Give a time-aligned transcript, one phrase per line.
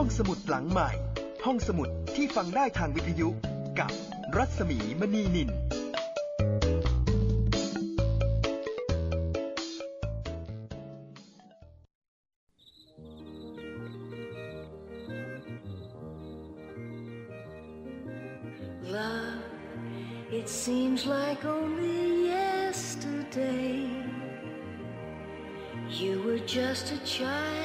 [0.00, 0.90] ห้องสมุดหลังใหม่
[1.46, 3.28] ห้องสมุดที่ฟังได้ทางวิทยุ
[3.78, 3.90] กับ
[4.36, 5.50] รัศมีมณีนิน
[18.96, 19.44] Love,
[20.40, 22.00] it seems like only
[22.36, 23.72] yesterday
[26.00, 27.55] you were just a child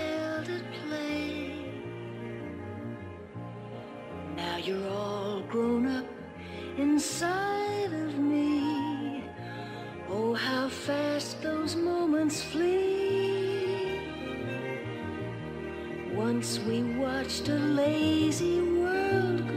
[16.34, 19.50] Once we watched a lazy world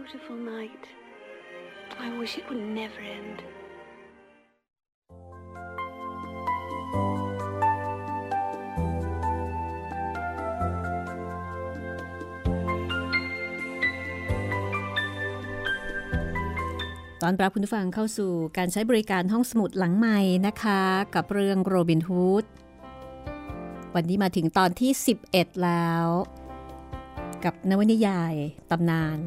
[0.00, 0.84] beautiful night.
[1.98, 3.38] I wish it would never end.
[17.22, 20.82] ตอนรับคุณผู้ฟังเข้าสู่การใช้บริการห้องสมุดหลังใหม่นะคะ
[21.14, 22.44] กับเรื่องโรบินฮูด
[23.94, 24.90] วันนี้มาถึงตอนที่
[25.26, 26.06] 11 แล้ว
[27.44, 28.34] กับนวนิยาย
[28.70, 29.20] ตำนาน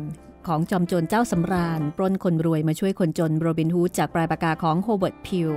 [0.47, 5.49] ของจอมโจรเจ้าสำราญ ปล้นคนรวยมาช่วยคนจนโรบินฮูดจากปลายปากกาของโฮเบิร์ตพิว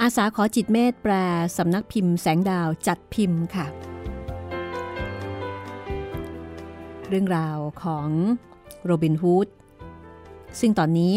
[0.00, 1.12] อาสาขอจิตเมธแปล
[1.56, 3.66] สำนักพิมพ์แสงดาวจัดพิมพ์ค่ะ
[7.08, 8.08] เรื่องราวของ
[8.84, 9.48] โรบินฮูด
[10.60, 11.14] ซึ่งตอนนี้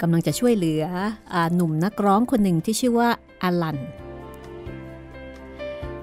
[0.00, 0.84] กำลังจะช่วยเหลือ
[1.32, 3.08] อหนุ่มนักร้องคนหนึ่งที่ชื่อว่า
[3.42, 3.78] อาลัน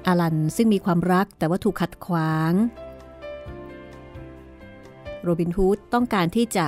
[0.07, 2.51] อาลันซึ่งมีความรักแต่ว่าถูกขัดขวาง
[5.25, 6.65] โรบินฮูดต้องการที่จะ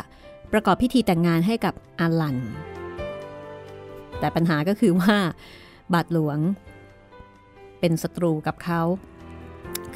[0.52, 2.38] ประกอบพิธีแต่งงานให้กับอาลัน
[4.20, 5.16] แต่ปัญหาก็คือว่า
[5.94, 6.38] บาทหลวง
[7.80, 8.82] เป็นศัตรูกับเขา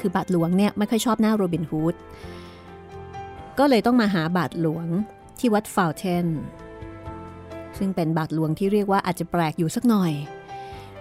[0.04, 1.94] ือบาทหลวงเนี่ยไม่ค่อยชอบหน้าโรบินฮูด
[3.58, 4.86] ก็เลยต้องมาหาบาทหลวง
[5.38, 6.26] ที่วัดฟาวเทน
[7.78, 10.12] ซึ่งเป็นบาทหลวงที่เรียกว่าอาจจะแปลกอยู่สักหน่อย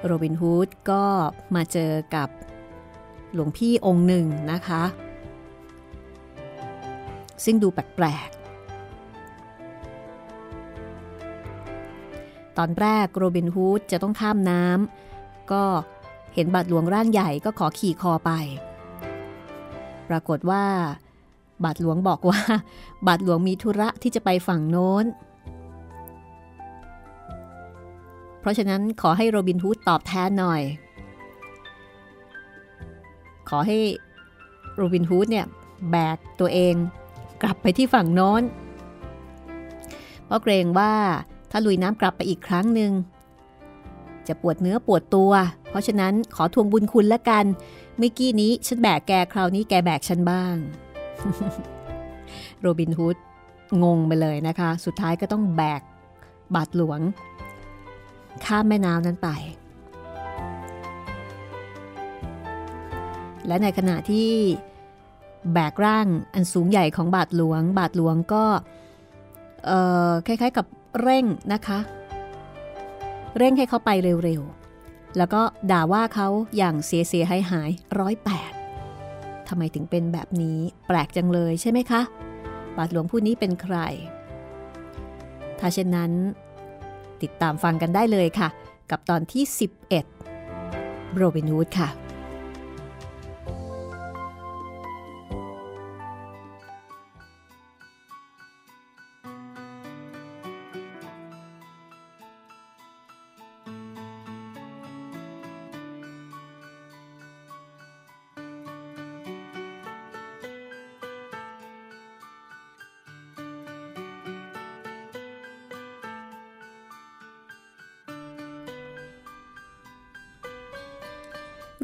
[0.06, 1.04] โรบินฮูดก็
[1.56, 2.30] มาเจอกับ
[3.34, 4.84] หลวงพี่องค์หนึ่งนะคะ
[7.44, 8.38] ซึ่งดูแปลกๆ
[12.58, 15.64] ตอนแรกโรบินฮูดจะต้องข้ามน้ำก็
[16.34, 18.32] เห็นบาทหลวงร่างใหญ่ก็ขอขี่คอไป
[20.10, 20.64] ปรากฏว่า
[21.64, 22.40] บาทหลวงบอกว่า
[23.08, 25.06] บาทหลวงมีธุระที่จะไปฝั่งโน้น
[28.40, 30.62] เพราะฉะนั้นขอให้โรบินฮูดตอบแทนหน่อย
[33.50, 33.78] ขอให้
[34.76, 35.46] โรบินฮูดเนี่ย
[35.92, 36.76] แบกตัวเอง
[37.42, 38.44] กลับไปที่ฝั่งโน้น
[40.26, 40.94] เพราะเกรงว่า
[41.52, 42.92] ถ้าลุยน้ำกลับไปอีกครั้งหนึ่ง
[44.28, 45.32] จะปวดเนื้อปวดตัว
[45.70, 47.46] เพราะฉะนั้นขอทวงบุญคุณละกัน
[47.98, 50.56] เมื่อกี้นี้ฉันแบกแกคราวนี้แกแบกฉันบ้าง
[52.60, 53.16] โรบินฮูด
[53.84, 55.82] งงไปเลยนะคะ สุดท้ายก็ต้องแบก
[56.56, 57.00] บาทหลวง
[58.46, 59.30] ข้ามแม่น้ำนั้นไป
[63.48, 64.30] และในขณะที่
[65.54, 68.44] แบกร่างอันสูงใหญ่ของบาทหลวง บาทหลวงก็
[70.26, 70.66] คล้ายๆกับ
[71.02, 71.80] เร่งนะคะ
[73.38, 75.42] เร่งให้เขาไปเร็วๆ แล้วก็
[75.72, 76.28] ด่าว่าเขา
[76.58, 78.52] อย่างเสียเสียหายหายร้อยแปด
[79.48, 82.02] ทำไมถึงเป็นแบบนี้แปลกจังเลยใช่ไหมคะ
[82.78, 83.78] บาทหลวงผู้นี้เป็นใคร
[85.60, 86.12] ถ้าเช่นนั้น
[87.22, 88.50] ติดตามฟังกันได้เลยค่ะ
[88.92, 89.44] กับตอนที่
[90.30, 91.90] 11 โรบินฮูดค่ะ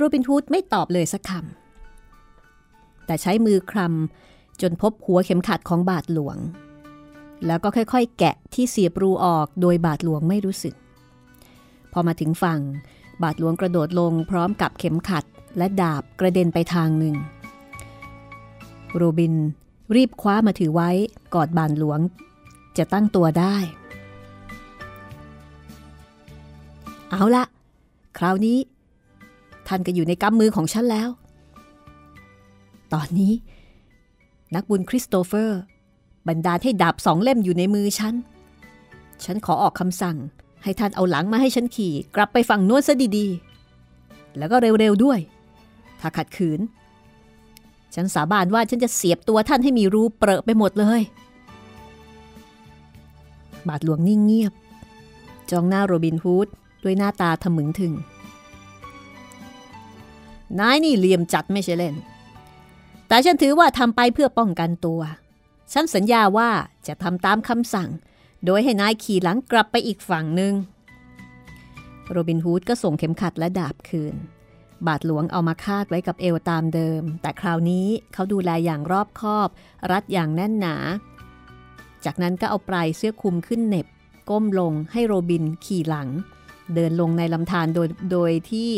[0.08, 6.38] โรบินฮูดไม่ตอบเลยสักคำ แต่ใช้มือคลำจนพบหัวเข็มขัดของบาทหลวง
[7.46, 10.76] แล้วก็ค่อยๆ แกะที่เสียบรูออกโดยบาทหลวงไม่รู้สึก
[11.92, 12.60] พอมาถึงฝั่ง
[13.24, 15.26] บาทหลวงกระโดดลงพร้อมกับเข็มขัด
[15.58, 17.16] และดาบกระเด็นไปทางหนึ่ง
[18.96, 19.34] โรบิน
[19.96, 20.90] รีบคว้ามาถือไว้
[21.36, 22.00] กอดบานหลวง
[22.78, 23.56] จะตั้งตัวได้
[27.12, 27.44] เอาละ
[28.20, 28.58] คราวนี้
[29.68, 31.10] ท่านก็อยู่ในกำมือของฉันแล้ว
[32.94, 33.34] ตอนนี้
[34.56, 35.60] นักบุญคริสโตเฟอร์
[36.28, 38.16] บันดาให้ดาบสองเล่มอยู่ในมือฉัน
[39.24, 40.18] ฉันขอออกคำสั่ง
[40.64, 45.20] ให้ท่านเอาหลังมาให้ฉันขี่ กลับไปฝั่งโน้นซะดีๆ แล้วก็เร็วๆด้วย
[46.00, 46.60] ถ้าขัดขืน
[47.96, 51.02] ฉันสาบานว่าฉันจะเสียบตัวท่านให้มีรูเปรอะไปหมดเลย
[53.68, 54.54] บาทหลวงนิ่งเงียบ
[55.50, 56.48] จ้องหน้าโรบินฮูด
[56.84, 57.94] ด้วยหน้าตาทะมึงถึง
[60.60, 61.96] นายนี่เหลี่ยมจัดไม่ใช่เล่น
[63.08, 65.02] แต่ฉันถือว่าทำไปเพื่อป้องกันตัว
[65.74, 66.50] ฉันสัญญาว่า
[66.88, 67.90] จะทำตามคำสั่ง
[68.46, 70.54] โดยให้นายขี่หลังกลับไปอีกฝั่งหนึ่ง
[72.12, 74.16] โรบินฮูดก็ส่งเข็มขัดและดาบคืน
[74.88, 79.50] บาทหลวงเอามาคาดไว้กับเอวตามเดิม แต่คราวนี้เขาดูแลอย่างรอบคอบ
[79.92, 80.76] รัดอย่างแน่นหนา
[82.06, 83.88] จากนั้นก็เอาปลายเสื้อคลุมขึ้นเหน็บ
[84.30, 86.10] ก้มลงให้โรบินขี่หลัง
[86.76, 88.70] เดินลงในลำธารโดยโดยที่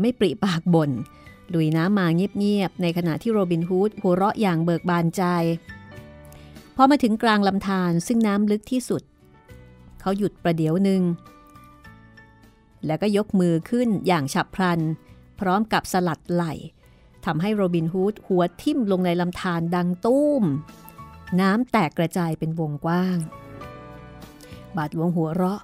[0.00, 0.90] ไม่ปริปากบน่น
[1.54, 5.22] ลุยน้ำมาเงียบๆในขณะที่โรบินฮูดหัวเราะอย่างเบิกบานใจ
[6.76, 9.02] พอมาถึงกลางลำธารซึ่งน้ำลึกที่สุด
[10.00, 11.02] เขาหยุดประเดี๋ยวหนึ่ง
[12.86, 14.80] แล้วก็ยกมือขึ้นอย่างฉับพลัน
[15.40, 16.44] พร้อมกับสลัดไหล
[17.24, 20.42] ทำให้โรบินฮูดหัวทิ่มลงในลำธารดังตุ้ม
[21.40, 23.18] น้ำแตกกระจายเป็นวงกว้าง
[24.76, 25.60] บาดหลวงหัวเราะ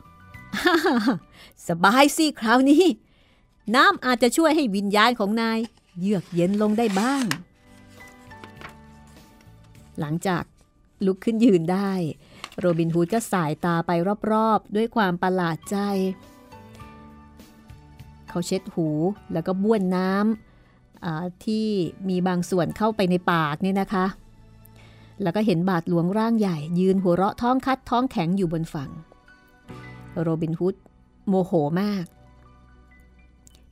[1.69, 2.85] สบายสิคราวนี้
[3.75, 5.59] น้ำอาจจะช่วยให้วิญญาณของนาย
[6.01, 7.25] เยือกเย็นลงได้บ้าง
[10.01, 10.45] หลังจาก
[11.07, 11.91] ลุกขึ้นยืนได้
[12.59, 13.91] โรบินฮูดก็สายตาไป
[14.33, 15.77] รอบๆ ด้วยความประหลาดใจ
[18.29, 18.89] เขาเช็ดหู
[19.33, 21.67] แล้วก็บ้วนน้ำที่
[22.09, 24.07] มีบางส่วนเข้าไปในปากนี่นะคะ
[25.23, 28.91] แล้วก็เห็นบาทหลวงร่างใหญ่ ยืนหัวเราะท้องคัดท้องแข็งอยู่บนฝั่ง
[30.23, 30.75] โรบินฮูด
[31.29, 32.05] โมโหมาก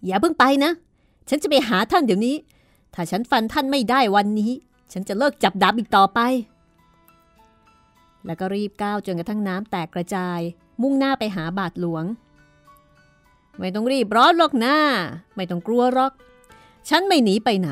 [0.05, 0.73] อย่าเพิ่งไปนะ
[1.29, 2.37] ฉันจะไปหาท่านเดี๋ยวนี้
[2.95, 4.53] ถ้าฉันฟันท่านไม่ได้วันนี้
[4.93, 6.21] ฉันจะเลิกจับดาบอีกต่อไป
[8.27, 10.41] แล้วก็รีบก้าวจนกระทั่งน้ำแตกกระจาย
[10.83, 12.05] มุ่งหน้าไปหาบาทหลวง
[13.59, 14.79] ไม่ต้องรีบร้อนหรอกหน้า
[15.37, 16.13] ไม่ต้องกลัวหรอก
[16.89, 17.71] ฉันไม่หนีไปไหน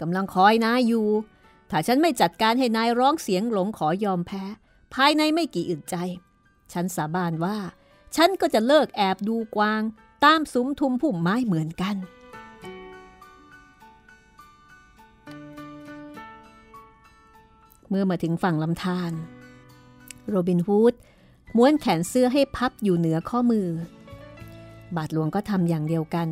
[0.00, 1.06] กำลังคอยนายอยู่
[1.70, 4.44] ถ้าฉันไม่จัดการให้นายร้องเสียงหลงขอยอมแพ้
[4.94, 5.96] ภายในไม่กี่อึดใจ
[6.72, 7.56] ฉันสาบานว่า
[8.16, 9.82] ฉันก็จะเลิกแอบดูกวาง
[10.24, 11.96] ตามซุ้มทุมพุ่มไม้เหมือนกัน
[17.88, 19.12] เมื่อมาถึงฝั่งลำธาร
[20.28, 20.94] โรบินฮูด
[21.56, 23.68] ม้วนแขนเสื้อให้พับอยู่เหนือข้อมือ
[24.96, 26.28] บาทหลวงก็ทำอย่างเดียวกัน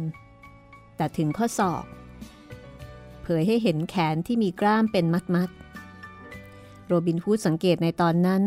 [0.96, 1.84] แต่ถึงข้อศอก
[3.22, 5.50] เผยให้เห็นแขนที่มีกล้ามเป็นมัดมัด
[6.86, 8.42] โรบินฮูดสังเกตในตอนนั้น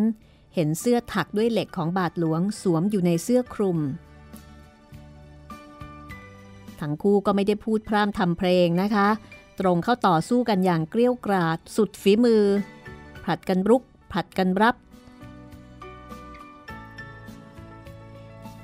[0.55, 3.79] เห็นเสื้อถักด้วยเหล็กของบาทหลวงสวมอยู่ในเสื้อคลุม
[6.79, 9.07] ทั้งคู่ก็ไม่ได้พูดพร่ำทำเพลงนะคะ
[9.59, 12.43] ตรงเข้าต่อสู้กันอย่างเกลี้ยกราด สุดฝีมือ
[13.23, 14.75] ผลัดกันรุก ผลัดกันรับ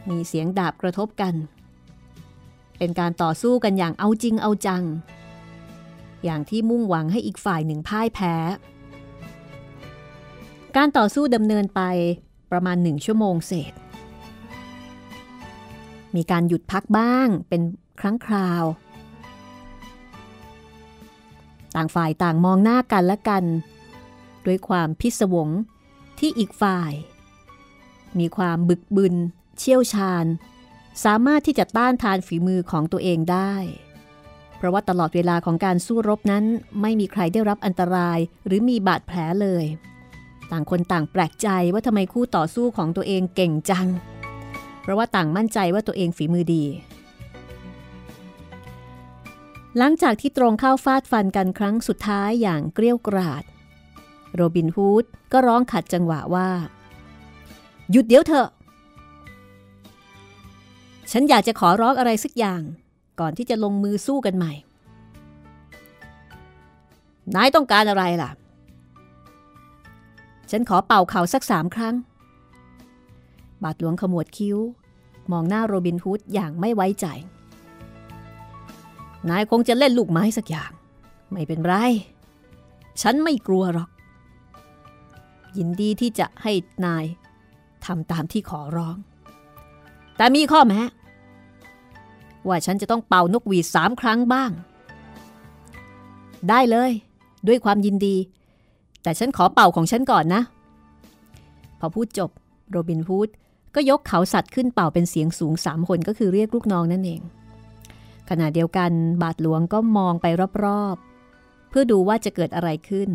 [0.09, 1.33] มีเสียงดาบกระทบกัน
[2.77, 4.83] เป็นการต่อสู้กันอย่างเอาจริงเอาจัง
[6.23, 8.35] อย่างที่มุ่งหวังให้อีกฝ่ายหนึ่งพ่ายแพ้
[10.79, 11.81] การต่อสู้ดำเนินไป
[12.51, 13.73] ประมาณหนึ่งชั่วโมงเศษ
[16.15, 17.61] มีการหยุดพักบ้างเป็น
[17.99, 18.63] ครั้งคราว
[21.75, 23.43] ต่างฝ่ายต่างมองหน้ากันและกัน
[24.45, 25.49] ด้วยความพิศวง
[26.19, 26.93] ที่อีกฝ่าย
[28.19, 29.15] มีความบึกบึน
[29.57, 30.25] เชี่ยวชาญ
[31.03, 33.53] สามารถที่จะต้านทานฝีมือของตัวเองได้
[34.57, 36.45] เพราะว่าตลอดเวลาของการสู้รบนั้น
[36.81, 39.65] ไม่มีใครได้รับอันตรายหรือมีบาดแผลเลย
[40.51, 43.87] ต่างคนต่างแปลกใจว่าทำไมคู่ต่อสู้ของตัวเองเก่งจัง
[44.81, 46.63] เพราะว่าต่างมั่นใจว่าตัวเองฝีมือดี
[49.77, 53.43] หลังจากที่ตรงเข้าฟาดฟันกันครั้งสุดท้ายอย่างเกลี้ยกราด
[54.35, 56.49] โรบินฮูดก็ร้องขัดจังหวะว่า
[57.91, 58.49] หยุดเดี๋ยวเถอะ
[61.11, 62.61] ฉันอยากจะขอร้องอะไรสักอย่าง
[63.19, 64.53] ก่อนที่จะลงมือสู้กันใหม่
[67.35, 68.29] นายต้องการอะไรล่ะ
[70.51, 71.95] ฉันขอเป่าเข่าสักสามครั้ง
[73.63, 74.57] บาทหลวงขมวดคิ้ว
[75.31, 77.05] มองหน้าโรบินฮูดอย่างไม่ไว้ใจ
[79.29, 80.71] นายคงจะเล่นลูกไม้สักอย่าง
[81.31, 81.73] ไม่เป็นไร
[83.01, 83.89] ฉันไม่กลัวหรอก
[85.57, 86.51] ยินดีที่จะให้
[86.85, 87.05] นาย
[87.85, 88.97] ทำตามที่ขอร้อง
[90.17, 90.81] แต่มีข้อแม้
[92.47, 94.51] ว่าฉันจะต้องเป่านกหวีดสามครั้งบ้าง
[96.49, 96.91] ได้เลย
[97.47, 98.15] ด้วยความยินดี
[99.05, 100.41] แต่ฉันขอเป่าของฉันก่อนนะ
[101.79, 102.29] พอพูดจบ
[102.69, 103.29] โรบินฮูด
[103.75, 107.21] ก็ยกเขาสัตว์ขึ้นเป่าเป็นเสียงสูงสามคนก็คือเรียกลูกน้องนั่นเอง
[108.29, 110.25] ขณะเดียวกันบาทหลวงก็มองไป
[110.65, 113.09] รอบๆ เพื่อดูว่าจะเกิดอะไรขึ้น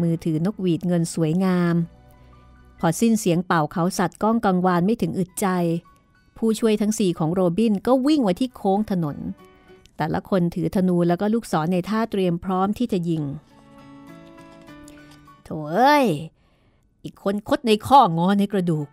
[0.00, 1.74] มือถือนกหวีดเงินสวยงาม
[2.80, 5.46] พอสิ้นเสียงเป่าเขาสัตว์ก้องกังวานไม่ถึงอึดใจ
[6.36, 9.16] ผู้ช่วยทั้งสี่ของโรบินก็วิ่งมาที่โค้งถนน
[9.96, 13.22] แต่ละคนถือธนูแล้วก็ลูกศรในท่าเตรียมพร้อมที่จะยิง
[15.50, 16.06] โถเอ้ย
[17.04, 18.88] อีกคนคดในข้องอในกระดูก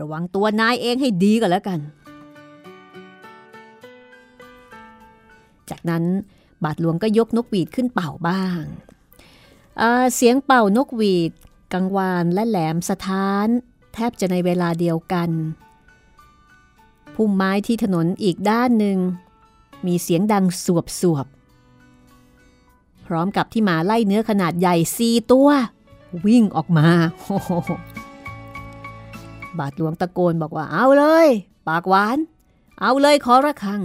[0.00, 1.80] ระวังตัวนายเองให้ดีก็แล้วกัน
[5.70, 6.04] จากนั้น
[6.64, 8.62] บาทหลวงก็ยกนกหวีดขึ้นเป่าบ้าง
[10.14, 11.32] เสียงเป่านกหวีด
[11.72, 13.48] กังวานและแหลมสะท้าน
[13.94, 15.30] แทบจะในเวลาเดียวกัน
[17.14, 18.98] พุ่มไม้ที่ถนนอีกด้านหนึ่ง
[19.86, 21.26] มีเสียงดังสวบสวบ
[23.12, 25.48] ร้อมกับที่หมาไล่เนื้อขนาดใหญ่ซีตัว
[26.26, 26.88] วิ่งออกมา
[29.58, 31.28] บาทหลวงตะโกนบอกว่าเอาเลย
[31.68, 32.18] ปากหวาน
[32.80, 33.80] เอาเลยขอระคัง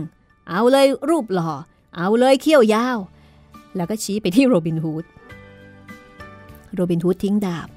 [0.49, 1.51] เอาเลยรูปหล่อ
[1.97, 2.97] เอาเลยเขี้ยวยาว
[3.75, 5.05] แล้วก็ชี้ไปที่โรบินฮูด
[6.73, 7.69] โรบินฮูดทิ้งดาบ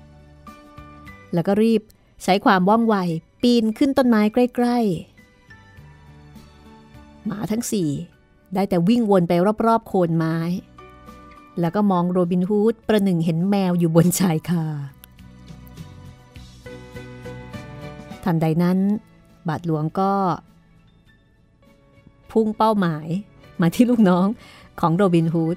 [1.34, 1.82] แล้วก็รีบ
[2.22, 2.96] ใช้ความว่องไว
[3.42, 7.90] ปีนขึ้นต้นไม้ใกล้ๆ หมาทั้งสี่
[8.54, 9.32] ได้แต่วิ่งวนไป
[9.66, 10.36] รอบๆ โคนไม้
[11.60, 14.64] แล้วก็มองโรบินฮูดประหนึ่งเห็นแมวอยู่บนชายคา
[18.24, 18.78] ทันใดนั้น
[19.48, 20.12] บาทหลวงก็
[22.32, 23.08] พุ่งเป้าหมาย
[23.60, 24.26] มาที่ลูกน้อง
[24.80, 25.56] ของโรบินฮูด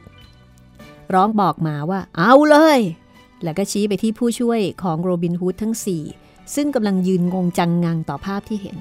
[1.14, 2.80] ร้องบอกหมาว่า เอาเลย
[3.44, 6.04] แล้วก็ชี้ไปที่ผู้ช่วยของโรบินฮูดทั้งสี่
[6.56, 8.78] ซึ่งกำลังยืนงงจังงังต่อภาพที่เห็น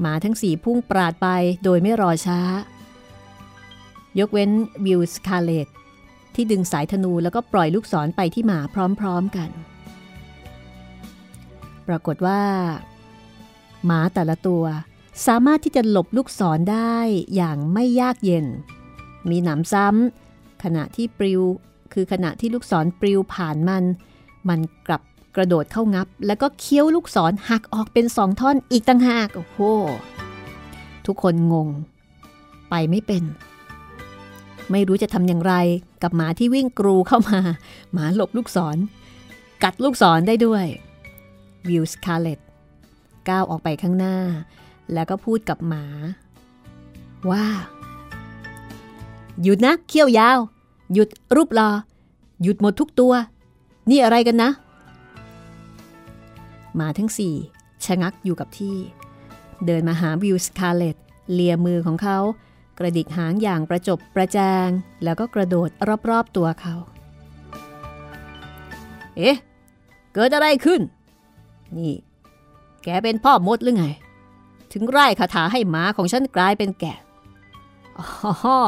[0.00, 1.28] หมาทั้งสี่พุ่งปราดไป
[1.64, 2.40] โดยไม่รอช้า
[4.18, 4.50] ยกเว้น
[4.84, 5.68] วิลสคาร์เลต
[6.36, 8.58] ที่ดึงสายธนูแล้วก็ปล่อยลูกศรไปที่หมา
[9.00, 9.50] พร้อมๆกัน
[11.88, 12.40] ปรากฏว่า
[13.86, 14.64] หมาแต่ละตัว
[15.26, 16.96] สามารถที่จะหลบลูกศรได้
[17.36, 18.46] อย่างไม่ยากเย็น
[19.30, 21.42] มีหนำซ้ำขณะที่ปลิว
[21.92, 23.84] คือขณะที่ลูกศรปลิวผ่านมัน
[24.48, 25.02] มันกลับ
[25.36, 29.58] กระโดดเข้างับ แล้วก็เคี้ยวลูกศรหักออกเป็นสองท่อนอีกต่างหากโอ้โห
[31.06, 31.68] ทุกคนงง
[32.70, 33.24] ไปไม่เป็น
[34.70, 35.54] ไม่รู้จะทำอย่างไร
[36.02, 37.40] กับหมาที่วิ่งกรูเข้ามา
[37.92, 38.76] หมาหลบลูกศร
[39.62, 40.64] กัดลูกศรได้ด้วย
[41.68, 42.40] วิลสคาร์เลต
[43.28, 44.16] ก้าวออกไปข้างหน้า
[44.92, 45.84] แล้วก็พูดกับหมา
[47.30, 47.46] ว่า
[49.42, 50.38] หยุดนะเขี้ยวยาว
[50.92, 51.70] หยุดรูปหล่อ
[52.42, 53.12] หยุดหมดทุกตัว
[53.90, 54.50] นี่อะไรกันนะ
[56.74, 57.34] หมาทั้งสี่
[57.84, 58.76] ชะงักอยู่กับที่
[59.66, 60.96] เดินมาหาวิลสคาร์เลต
[61.32, 62.18] เลียมือของเขา
[62.78, 64.68] กระดิกหางอย่างประจบประแจง
[65.04, 65.68] แล้วก็กระโดด
[66.10, 66.74] รอบๆตัวเขา
[69.16, 69.36] เอ๊ะ
[70.14, 70.80] เกิดอะไรขึ้น
[71.76, 71.94] นี่
[72.84, 73.86] แกเป็นพ่อมดหรือไง
[74.72, 76.98] ถึงร่ายคาถาให้หมาของฉันกลายเป็นแกะ
[77.98, 78.58] อ๋อ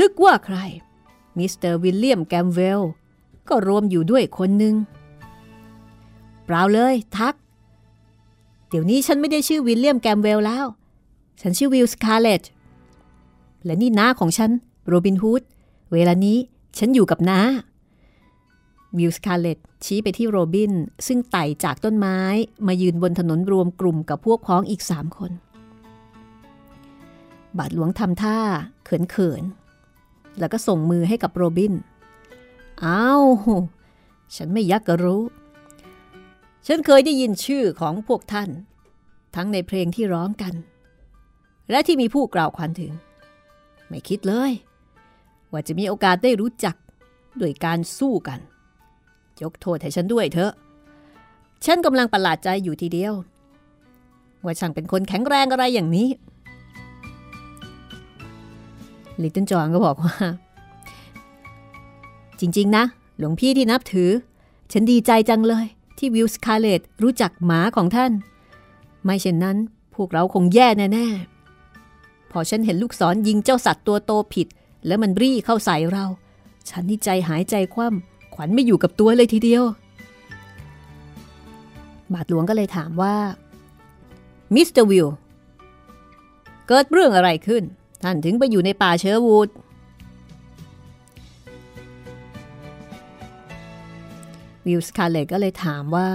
[0.00, 0.58] นึกว่าใคร
[1.36, 2.82] มิสเตอร์วิลเลียมแกมเวล
[3.48, 4.74] ก็รวมอยู่ด้วยคนหนึ่ง
[6.44, 7.34] เปล่าเลยทัค
[8.68, 10.66] เดี๋ยวนี้ฉันไม่ได้ชื่อวิลเลียมแกมเวลแล้ว
[11.40, 12.42] ฉันชื่อวิลสคาร์เลต
[13.66, 14.50] และนี่น้าของฉัน
[14.86, 15.42] โรบินฮูด
[15.92, 16.38] เวลานี้
[16.78, 17.40] ฉันอยู่กับน้า
[18.96, 20.72] วิลสคาร์เลตชี้ไปที่โรบิน
[21.06, 22.18] ซึ่งไต่จากต้นไม้
[22.66, 25.32] มายืนบนถนนรวมกลุ่มกับพวกพ้องอีกสามคน
[27.58, 28.38] บาทหลวงทำท่า
[28.84, 29.42] เขินเขิน
[30.38, 31.72] แล้วก็ส่งมือให้กับโรบิน
[32.84, 33.24] อ้าว
[34.36, 35.22] ฉันไม่ยักกระรู้
[36.66, 38.50] ฉันเคยได้ยินชื่อของพวกท่าน
[39.34, 40.54] ทั้งในเพลงที่ร้องกัน
[41.70, 42.92] และที่มีผู้กล่าวขวัญถึง
[43.88, 44.52] ไม่คิดเลย
[45.52, 46.76] ว่าจะมีโอกาสได้รู้จัก
[47.40, 48.40] ด้วยการสู้กัน
[49.42, 50.52] ยกโทษให้ฉันด้วยเถอะ
[51.64, 53.14] ฉันกำลังประหลาดใจอยู่ทีเดียว
[54.44, 56.08] ว่าช่างเป็นคนแข็งแรงอะไรอย่างนี้
[59.22, 60.14] ลิตเติ้ลจอนก็บอกว่า
[62.40, 62.84] จริงๆนะ
[63.18, 64.10] หลวงพี่ที่นับถือ
[64.72, 65.66] ฉันดีใจจังเลย
[65.98, 68.12] ที่วิลสคาร์เลตรู้จักหมาของท่าน
[69.04, 69.56] ไม่เช่นนั้น
[69.94, 71.35] พวกเราคงแย่แน่ๆ
[72.36, 74.46] อฉันเห็นลูกศรยิงเจ้าสัตว์ตัวโตผิด
[74.86, 76.04] แล้วมันรี่เข้าใส่เรา
[76.68, 79.64] ฉันนี่ใจหายใจคว่ำขวัญไม่อยู่กับตัวเลยทีเดียว
[82.12, 83.14] บาทหลวงก็เลยถามว่า
[84.54, 85.08] มิสเตอร์วิล
[86.66, 87.62] เกิดเรื่องอะไรขึ้น
[88.02, 89.48] ท่านถึงไปอยู่ในป่าเชอร์วูด
[94.66, 96.08] วิลสคาร์เลตก็เลยถามว่า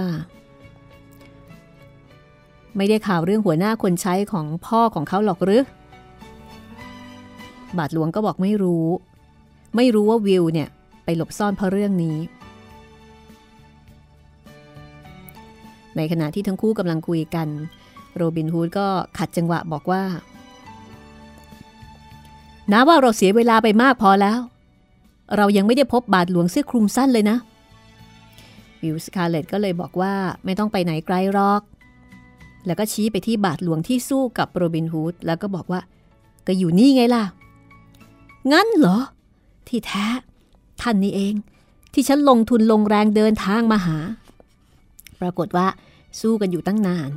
[2.76, 5.62] ไม่ได้ข่าวเรื่องหัวหน้าคนใช้ของพ่อของเขาหรอกหรือ
[7.78, 8.86] บาทหลวงก็บอกไม่รู้
[9.76, 10.68] ไม่รู้ว่าวิลเนี่ย
[11.04, 12.16] ไปหลบซ่อนเพราะเรื่องนี้
[15.96, 17.48] ในขณะที่ทั้งคู่กำลังคุยกัน
[18.16, 18.86] โรบินฮูดก็
[19.18, 20.02] ขัดจังหวะบอกว่า
[22.72, 24.38] นะว่าเราเสียเวลาไปมากพอแล้ว
[25.36, 27.36] เรายังไม่ได้พบบาทหลวงเสื้อคลุมสั้นเลยนะ
[28.82, 30.12] วิลสคาร์เลตก็เลยบอกว่า
[30.44, 31.62] ไม่ต้องไปไหนไกลหรอก
[32.66, 35.80] แล้วก็ชี้ไปที่บาทหลวงที่สู้กับโรบินฮูดแล้วก็บอกว่า
[36.46, 37.24] ก็อยู่นี่ไงล่ะ
[38.50, 38.98] งั้นเหรอ
[39.68, 40.06] ที่แท้
[40.80, 41.34] ท่านนี่เอง
[41.92, 43.98] ที่ฉันลงทุนลงแรงเดินทางมาหา
[45.20, 45.66] ปรากฏว่า
[46.20, 47.10] สู้กันอยู่ตั้งนาน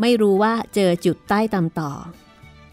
[0.00, 1.92] ไม่รู้ว่าเจอจุดใต้ตำต่อ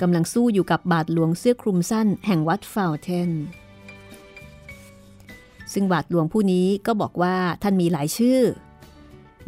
[0.01, 3.31] กำลังสู้อยู่กับบาทหลวงเสื้อคลุมสั้นแห่งวัดฟาวเทน
[5.73, 8.39] ซึ่งบาทหลวงผู้นี้ก็บอกว่าท่านมีหลายชื่อ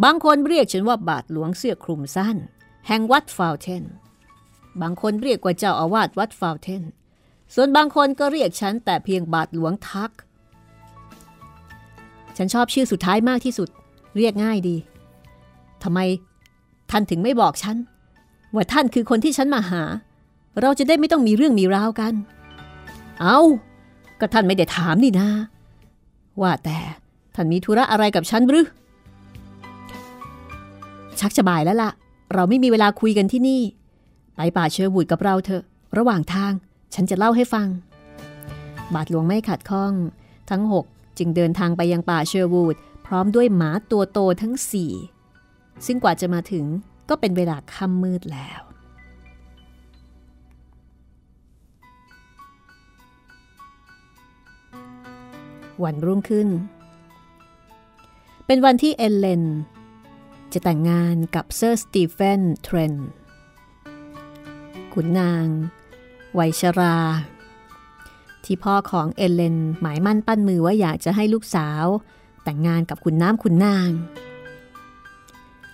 [0.04, 2.38] บางคนเรียกฉันว่าบาทหลวงเสื้อคลุมสั้น
[2.88, 3.84] แห่งวัดฟาวเทน
[4.82, 6.84] บางคนเรียกว่าเจ้าอาวาสวัดฟาวเทน
[7.56, 10.12] ส่วนบางคนก็เรียกฉันแต่เพียงบาทหลวงทัก
[12.38, 13.70] ฉันชอบชื่อสุดท้ายมากที่สุด
[14.18, 14.76] เรียกง่ายดี
[15.84, 16.00] ทำไม
[16.92, 17.78] ท่านถึงไม่บอกฉัน
[18.54, 19.84] ว่าท่านคือคนที่ฉันมาหา
[20.62, 22.14] เราจะได้ไม่ต้องมีเรื่องมีราวกัน
[23.22, 23.40] เอา
[24.20, 25.28] ก็ท่านไม่ได้ถามนี่นะ
[26.42, 26.80] ว่าแต่
[27.36, 28.66] ท่านมีธุระอะไรกับฉันหรือ
[31.20, 31.92] ชักจะบ่ายแล้วล่ะ
[32.34, 33.62] เราไม่มีเวลาคุยกันที่นี่
[34.36, 35.64] ไปป่าเชอร์วูดกับเราเถอะ
[35.98, 36.54] ระหว่างทาง
[36.94, 37.68] ฉันจะเล่าให้ฟัง
[38.94, 39.94] บาทหลวงไม่ขัดข้อง
[40.50, 40.86] ทั้งหก
[41.18, 44.92] จึงเดินทางไปยังป่าเชอร์วูด พร้อมด้วยหมาตัวโตทั้งสี่
[45.86, 46.66] ซึ่งกว่าจะมาถึง
[47.10, 48.62] ก็เป็นเวลาค่ำมืดแล้ว
[55.84, 56.48] วันรุ่งขึ้น
[58.46, 59.44] เป็นวันที่เอลเลน
[60.54, 62.94] จะแต่งงานกับเซอร์สตีเฟนเทรน
[64.94, 65.48] ขุนนาง
[66.40, 66.98] วัยชรา
[68.44, 71.86] ที่พ่อของเอลเลนหมายมั่นปั้นมือว่าอยากจะให้ลูกสาว
[72.44, 73.90] แต่งงานกับคุณน้ำคุณนาง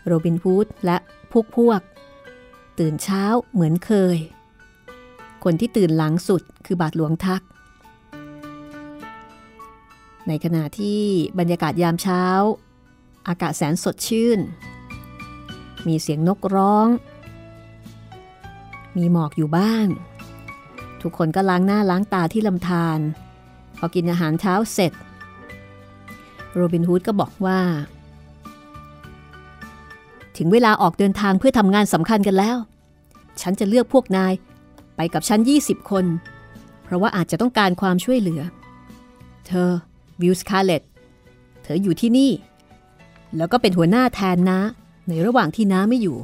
[0.05, 0.97] โรบินพูดและ
[1.31, 1.81] พวกพวก
[2.79, 4.17] ตื่นเช้าเหมือนเคย
[5.43, 7.41] คนที่ตื่นหลังสุดคือบาทหลวงทัก
[10.27, 11.01] ในขณะที่
[11.39, 12.23] บรรยากาศยามเช้า
[13.27, 14.39] อากาศแสนสดชื่น
[15.87, 16.87] มีเสียงนกร้อง
[18.97, 19.87] มีหมอกอยู่บ้าง
[21.03, 22.99] ทุกคนก็ล้างหน้าล้างตาที่ลำธาร
[23.77, 24.93] พอกินอาหารเช้าเสร็จ
[26.53, 27.59] โรบินฮูดก็บอกว่า
[30.37, 32.57] ถึงเวลาออกเดินทางเพื่อทำงานสำคัญกันแล้ว
[33.41, 34.33] ฉันจะเลือกพวกนาย
[34.95, 36.05] ไปกับฉัน 20 คน
[36.83, 38.41] เพราะว่าอาจจะต้องการความช่วยเหลือ
[39.47, 39.69] เธอ
[40.21, 40.83] วิลสคาร์เลต
[41.63, 42.31] เธออยู่ที่นี่
[43.37, 44.59] แล้วก็เป็นหัวหน้าแทนนะ
[45.07, 46.17] ในระหว่างที่น้าไม่อยู่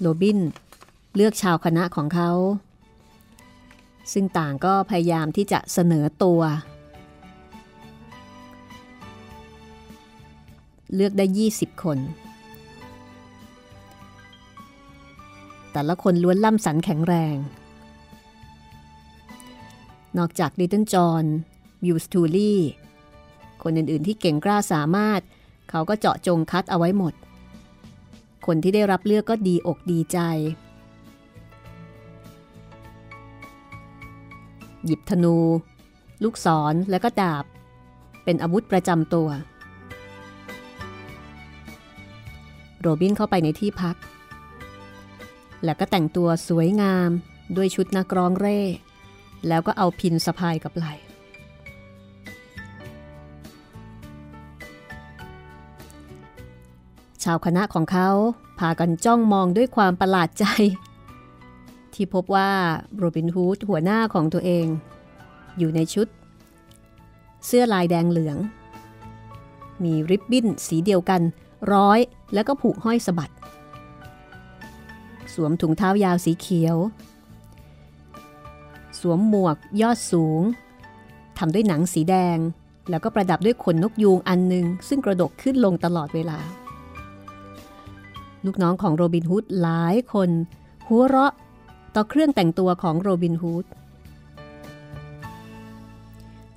[0.00, 0.38] โรบิน
[1.16, 2.30] เลือกชาวคณะของเขา
[4.12, 6.40] ซึ่งต่างก็พยายามที่จะเสนอตัว
[10.94, 11.98] เลือกได้ 20 คน
[15.72, 17.36] แต่ละคนล้วนล่ำสันแข็งแรง
[20.18, 21.24] นอกจากดิตันจอห์น
[21.82, 22.60] บิวสตูลี่
[23.62, 25.20] คนอื่น ๆ ที่เก่งกล้าสามารถ
[25.70, 27.14] เขาก็เจาะจงคัดเอาไว้หมด
[28.46, 30.18] คนที่ได้รับเลือกก็ดีอกดีใจ
[34.84, 35.36] หยิบธนู
[36.22, 37.44] ลูกศรและก็ดาบ
[38.24, 39.28] เป็นอาวุธประจำตัว
[42.80, 43.96] โรบินเข้าไปในที่พัก
[45.64, 47.10] แล้วก็แต่งตัวสวยงาม
[47.56, 48.60] ด้วยชุดนักร้องเร่
[49.48, 50.86] แล้วก็เอาพินสะพายกับไหล
[57.24, 58.08] ชาวคณะของเขา
[58.58, 60.44] พากันจ้องมองด้วยความประหลาดใจ
[62.02, 62.50] ที่พบว่า
[62.96, 64.66] โรบินฮูดหัวหน้าของตัวเอง
[65.58, 66.06] อยู่ในชุด
[67.46, 68.36] เสื้อลายแดงเหลือง
[69.84, 71.22] มีริบบิ้นสีเดียวกัน
[71.72, 71.98] ร้อย
[72.34, 73.32] แล้วก็ผูกห้อยสะบัด
[75.34, 76.76] สวมถุงเท้ายาวสีเขียว
[79.00, 80.42] สวมหมวกยอดสูง
[81.38, 82.38] ทำด้วยหนังสีแดง
[82.90, 86.38] แล้วก็ประดับด้วยขนนกยูงอันหนึ่งซึ่งกระดกขึ้นลงตลอดเวลา
[88.44, 90.30] ลูกน้องของโรบินฮูดหลายคน
[90.88, 91.34] หัวเราะ
[91.94, 93.66] ต่อเครื่องแต่งตัวของโรบินฮูด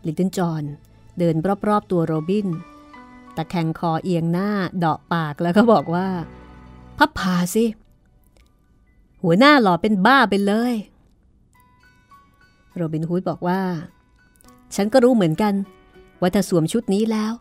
[0.06, 0.64] ลิตเติ้ลจอน
[1.20, 1.36] เดิน
[1.68, 2.48] รอบๆตัวโรบิน
[3.36, 6.08] ตะแคงคอเอียงหน้าเดาะปากแล้วก็บอกว่า
[6.98, 7.66] พับผ่าสิ
[9.24, 10.74] หัวหน้าหล่อเป็นบ้าไปเลย
[12.76, 13.62] โรบินฮูดบอกว่า
[14.76, 15.54] ฉันก็รู้เหมือนกัน
[16.20, 17.34] ว่าถ้าสวมชุดนี้แล้ว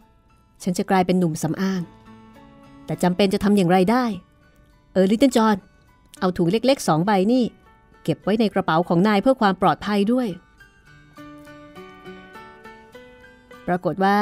[0.63, 1.83] ฉันจะกลายเป็นหนุ่มสำอาง
[2.87, 4.05] แต่จำเป็นจะทำอย่างไรได้
[4.93, 5.57] เออลิตเติ้ลจอน
[6.21, 7.45] เอาถุงเล็กๆสองใบนี่
[8.05, 10.29] เก็บไว้ในกระเป๋าของนายเพื่อความปลอดภัยด้วย
[13.67, 14.19] ปรากฏว่า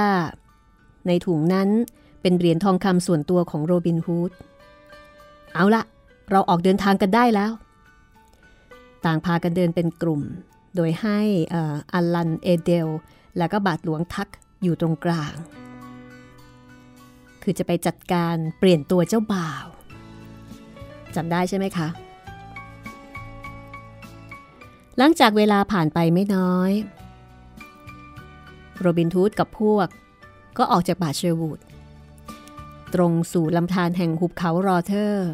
[1.07, 1.69] ในถุงนั้น
[2.23, 4.33] เป็นเหรียญทองคำส่วนตัวของโรบินฮูด
[5.55, 5.83] เอาละ
[6.31, 7.53] เราออกเดินทางกันได้แล้ว
[9.05, 10.23] ต่างพากันเดินเป็นกลุ่ม
[10.77, 11.19] โดยให้
[11.93, 12.89] อัลลัน เอเดล
[13.39, 14.29] และก็บาทหลวงทัก
[14.63, 15.35] อยู่ตรงกลาง
[17.43, 19.67] คือจะไปจัดการเปลี่ยนตัวเจ้าบ่าว
[21.17, 21.89] จำได้ใช่ไหมคะ
[25.03, 26.73] หลังจากเวลาผ่านไปไม่น้อย
[28.81, 29.89] โรบินฮูดกับพวก
[30.59, 31.61] ก็ออกจากป่าเชอร์วูด
[32.95, 35.29] ตรงสู่ลำธารแห่งหุบเขารอเทอร์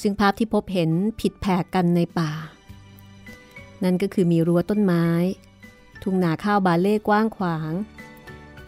[0.00, 2.32] ซึ่งภาพที่พบเห็นผิดแผกกับในป่า
[3.84, 5.06] นั่นก็คือมีรั้วต้นไม้
[6.02, 7.72] ทุ่งนาข้าวบาร์เลย์กว้างขวาง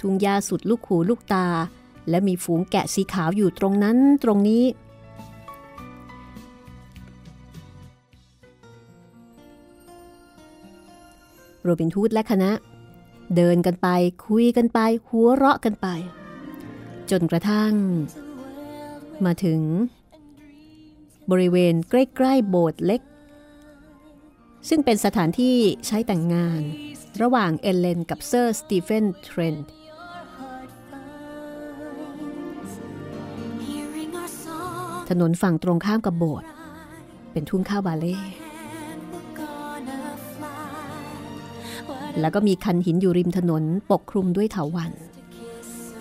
[0.01, 1.47] ทุ่งหญ้าสุดลูกหูลูกตา
[2.09, 4.65] และมีฝูงแกะสีขาวอยู่ตรงนั้นตรงนี้
[11.67, 12.51] โรบินฮูดและคณะ
[13.37, 13.89] เดินกันไป
[14.27, 15.87] คุยกันไป หัวเราะกันไป
[17.11, 17.73] จนกระทั่ง
[19.25, 19.61] มาถึง
[21.31, 23.03] บริเวณใกล้ๆโบสถ์เล็ก
[24.69, 26.61] ซึ่งเป็นสถานที่ใช้แต่งงาน
[27.23, 29.67] ระหว่างเอเลนกับเซอร์สตีเฟนเทรนด์
[35.09, 36.49] ถนนฝั่งตรงข้ามกับโบสถ์
[37.33, 38.46] เป็นทุ่งข้าวบาเล่
[42.21, 45.01] แล้วก็มีคันหินอยู่ริมถนนปกคลุมด้วยเถาวัลย์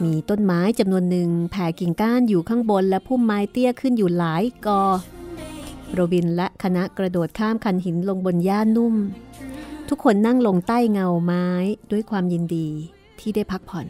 [0.03, 4.81] มีต้นไม้จำนวนหนึ่งแผ่กิ่งก้านอยู่ข้างบนและพุ่มไม้เตี้ยขึ้นอยู่หลายกอ
[5.93, 8.95] โรบินและคณะกระโดดข้ามคันหินลงบนหญ้านุ่ม
[9.89, 11.45] ทุกคนนั่งลงใต้เงาไม้
[11.91, 12.67] ด้วยความยินดี
[13.19, 13.87] ที่ได้พักผ่อน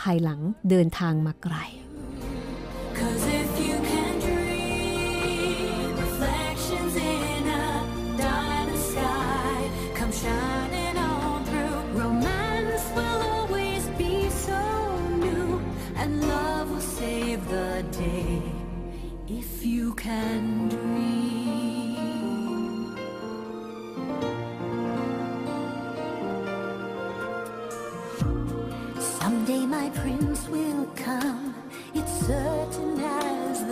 [0.00, 1.56] ภายหลังเดินทางมาไกล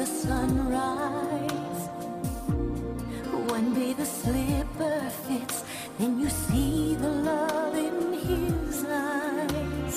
[0.02, 1.88] the sunrise.
[3.56, 5.64] One day the slipper fits,
[5.98, 9.96] then you see the love in his eyes.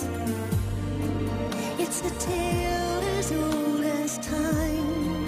[1.79, 5.25] It's a tale as old as time.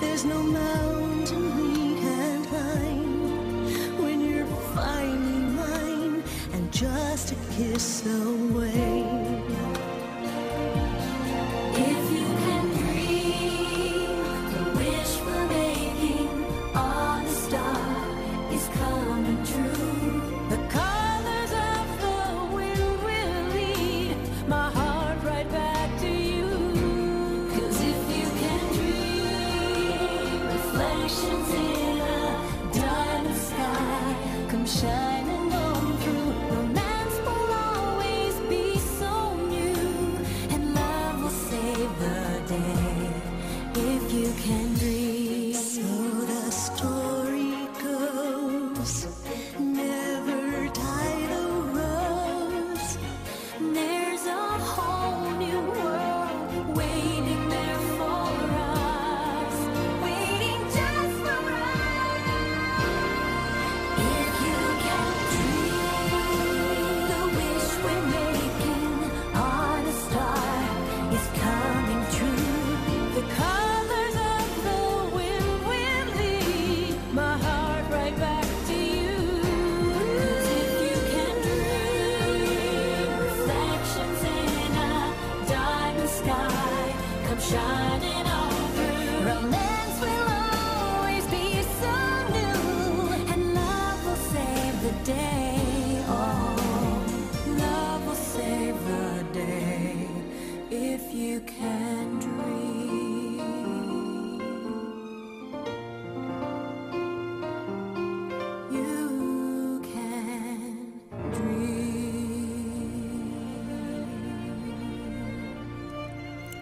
[0.00, 9.17] There's no mountain we can't climb when you're finally mine and just a kiss away.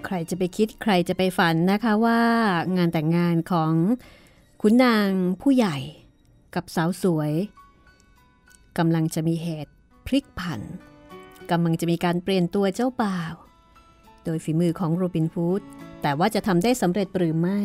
[0.06, 2.20] ใครจะไปคิดใครจะไปฝันนะคะว่า
[2.76, 3.72] งานแต่งงานของ
[4.60, 5.10] ขุนนาง
[5.42, 5.76] ผู้ใหญ่
[6.54, 7.32] กับสาวสวย
[8.78, 9.72] กำลังจะมีเหตุ
[10.06, 10.60] พลิกผัน
[11.50, 13.34] กำลังจะมีการเปลี่ยนตัวเจ้าบ่าว
[14.24, 15.62] โดยฝีมือของโรบินฮูด
[16.02, 17.60] แต่ว่าจะทำได้สำเร็จหรือไม่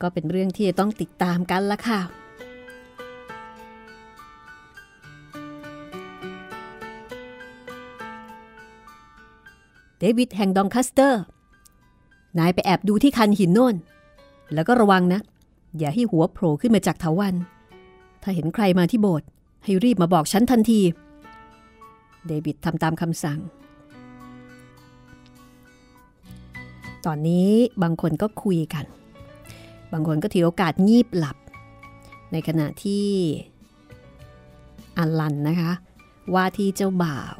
[0.00, 2.00] ก็เป็นเรื่องที่จะต้องติดตามกันละค่ะ
[9.98, 11.22] เดวิดแห่งดองคัสเตอร์
[12.38, 13.74] นายไปแอบดูที่คันหินโน่น
[14.54, 15.20] แล้วก็ระวังนะ
[15.78, 17.34] อย่าให้หัวโผล่ขึ้นมาจากเถาวัน
[18.22, 19.26] ถ้าเห็นใครมาที่โบสถ์
[19.64, 20.80] ให้รีบมาบอกฉันทันที
[22.26, 23.38] เดวิดทำตามคำสั่ง
[27.06, 27.50] ตอนนี้
[27.82, 28.84] บางคนก็คุยกัน
[29.92, 31.36] บางคนก็ถือโอกาสงีบหลับ
[32.32, 33.06] ในขณะที่
[34.98, 35.72] อัลลันนะคะ
[36.34, 37.34] ว่าที่เจ้าบ่าว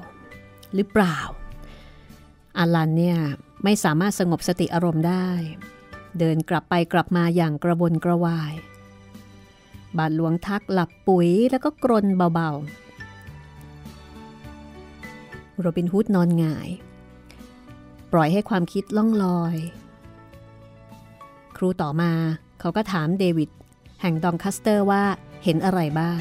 [0.75, 1.19] หรือเปล่า
[2.59, 3.19] อัลลันเนี่ย
[3.65, 5.29] ไม่สามารถสงบสติอารมณ์ได้
[6.19, 8.53] เดินกลับไปกลับมาอย่างกระวนกระวาย
[9.99, 16.69] บาทหลวงทักหลับปุ๋ยแล้วก็กรนเบาๆ โรบินฮูดนอนหงาย
[18.13, 19.57] ปล่อยให้ความคิดล่องลอย
[21.57, 22.13] ครูต่อมา
[22.61, 23.51] เขาก็ถามเดวิด
[24.01, 25.05] แห่งดองคัสเตอร์ว่า
[25.45, 26.21] เห็นอะไรบ้าง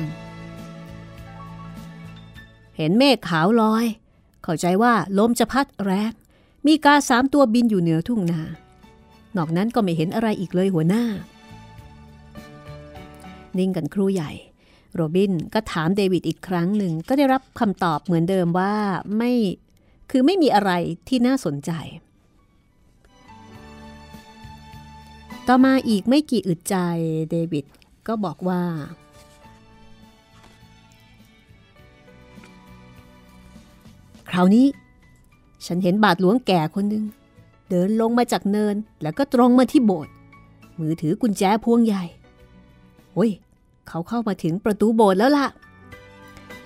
[2.78, 3.86] เห็นเมฆขาวลอย
[4.44, 6.14] เข้าใจว่าลมจะพัดแรง
[6.68, 8.42] มีกาสามตัวบินอยู่เหนือทุ่งนา
[9.38, 11.04] นอกนั้นก็ไม่เห็นอะไรอีกเลยหัวหน้า
[13.58, 14.32] นิ่งกันครู่ใหญ่
[14.94, 18.74] โรบินก็ถามเดวิดอีกครั้งหนึ่งก็ได้รับคำตอบเหมือนเดิมว่า
[19.18, 19.32] ไม่
[20.12, 20.72] คือไม่มีอะไร
[21.08, 21.72] ที่น่าสนใจ
[25.48, 26.76] ต่อมาอีกไม่กี่อึดใจ
[27.32, 27.66] เดวิด
[28.08, 28.62] ก็บอกว่า
[34.30, 34.66] คราวนี้
[35.66, 37.06] ฉันเห็นบาทหลวงแก่คนหนึ่ง
[37.70, 40.12] เดินลงมาจากเนินแล้วก็ตรงมาที่โบสถ์
[40.80, 42.04] มือถือกุญแจพวงใหญ่
[43.14, 43.32] โอ้ย
[43.88, 45.48] เขาเข้ามาถึงประตูโบสถ์แล้วล่ะ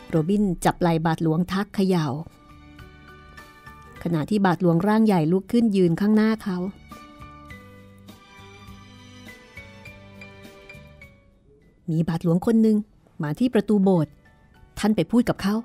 [0.09, 2.05] โรบินจับไหล่บาทหลวงทักเขยา่า
[4.03, 6.57] ขณะที่บาทหลวงร่างใหญ่ลุกขึ้นยืนข้างหน้าเขา
[11.89, 12.77] มีบาทหลวงคนหนึ่ง
[13.23, 14.11] มาที่ประตูโบสถ์
[14.79, 15.55] ท่านไปพูดกับเขา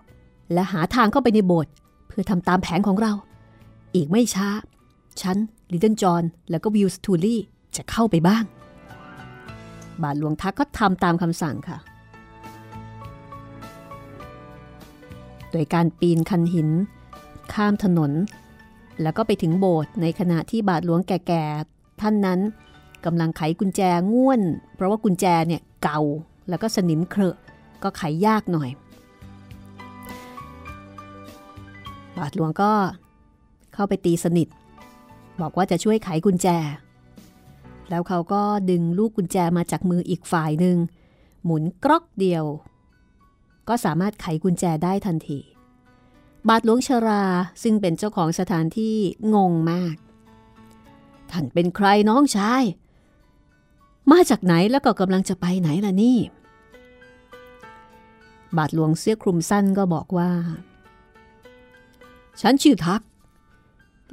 [0.52, 1.72] และหาทางเข้าไปในโบสถ์
[2.14, 3.12] พื่อทำตามแผนของเรา
[3.94, 4.48] อีกไม่ช้า
[5.20, 5.36] ฉัน
[5.72, 7.40] ลิตเติ้ลจอห์นแล้วก็วิลสทูลี่
[7.76, 8.44] จะเข้าไปบ้าง
[10.02, 11.78] บาทหลวงทักก็ทำตามคำสั่งค่ะ
[15.52, 16.68] โดยการปีนคันหิน
[17.52, 18.12] ข้ามถนน
[19.02, 22.40] แล้วก็ไปถึงโบสถ์ในขณะที่บาทหลวงแก่ๆ ท่านนั้น
[23.04, 23.80] กำลังไขกุญแจ
[24.12, 24.40] ง่วน
[24.74, 26.00] เพราะว่ากุญแจเนี่ยเก่า
[26.48, 27.36] แล้วก็สนิมเครอะ
[27.82, 28.68] ก็ไขยากหน่อย
[32.18, 32.72] บาทหลวงก็
[33.74, 34.48] เข้าไปตีสนิท
[35.40, 36.48] บอกว่าจะช่วยไขกุญแจ
[37.90, 40.76] แล้วเขาก็ดึงลูกกุญแจมาจากมืออีกฝ่ายหนึ่ง
[41.44, 42.44] หมุนกรอกเดียว
[43.68, 45.40] ก็สามารถไขกุญแจได้ทันที
[46.48, 47.22] บาทหลวงชรา
[47.62, 48.96] ซึ่งเป็นเจ้าของสถานที่
[49.34, 49.96] งงมาก
[51.30, 52.62] ท่านเป็นใครน้องชาย
[54.10, 56.18] มาจากไหนแล้วก็กำลังจะไปไหนล่ะนี่
[58.56, 60.30] บาทหลวงเสื้อคลุมสั้นก็บอกว่า
[62.40, 63.02] ฉันชื่อทัก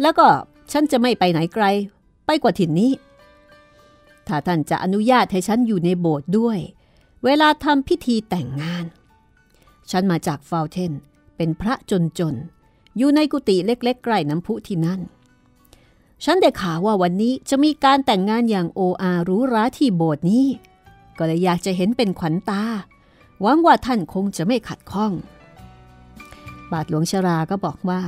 [0.02, 0.28] แล้วก็
[0.72, 1.66] ฉันจะไม่ไปไหนไกล
[2.26, 2.92] ไปกว่าถิ่นนี้
[4.28, 6.60] ถ้าท่านจะอนุญาตให้ฉันอยู่ในโบสถ์ด้วย
[7.24, 8.86] เวลาทำพิธีแต่งงาน
[9.92, 10.94] ฉันมาจากฟาวเทน
[11.38, 15.02] เป็นพระจนๆอยู่ในกุฏิเล็กๆใกล้น้ำพุที่นั่น
[16.24, 20.46] ฉันได้ข่าวว่าวันนี้จะมีการแต่งงานอย่างโออารู้ร้าที่โบสถ์นี้
[21.18, 22.64] ก็เลยอยากจะเห็นเป็นขวัญตา
[23.42, 25.12] หวังว่าท่านคงจะไม่ขัดข้อง
[26.74, 28.02] บาทหลวงชราก็บอกว่า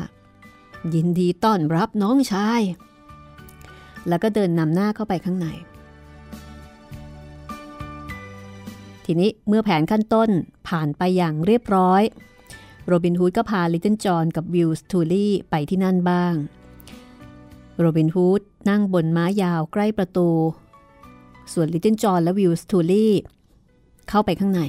[0.94, 2.62] ยินดีต้อนรับน้องชาย
[4.08, 5.48] แล้วก็เดินนำหน้าเข้าไปข้างใน
[9.06, 10.30] ทีนี้เมื่อแผนขั้นต้น
[10.68, 12.02] ผ่านไปอย่างเรียบร้อย
[12.88, 16.34] โรบินฮูดก็พาลิตเติ้ลจอห์นกับวิลสทูลี่ไปที่นั่นบ้าง
[17.80, 20.30] โรบินฮูดนั่งบนม้ายาวใกล้ประตู
[21.54, 23.14] ส่วนลิตเติ้ลจอห์นและวิลสทูลี่
[24.10, 24.62] เข้าไปข้างใน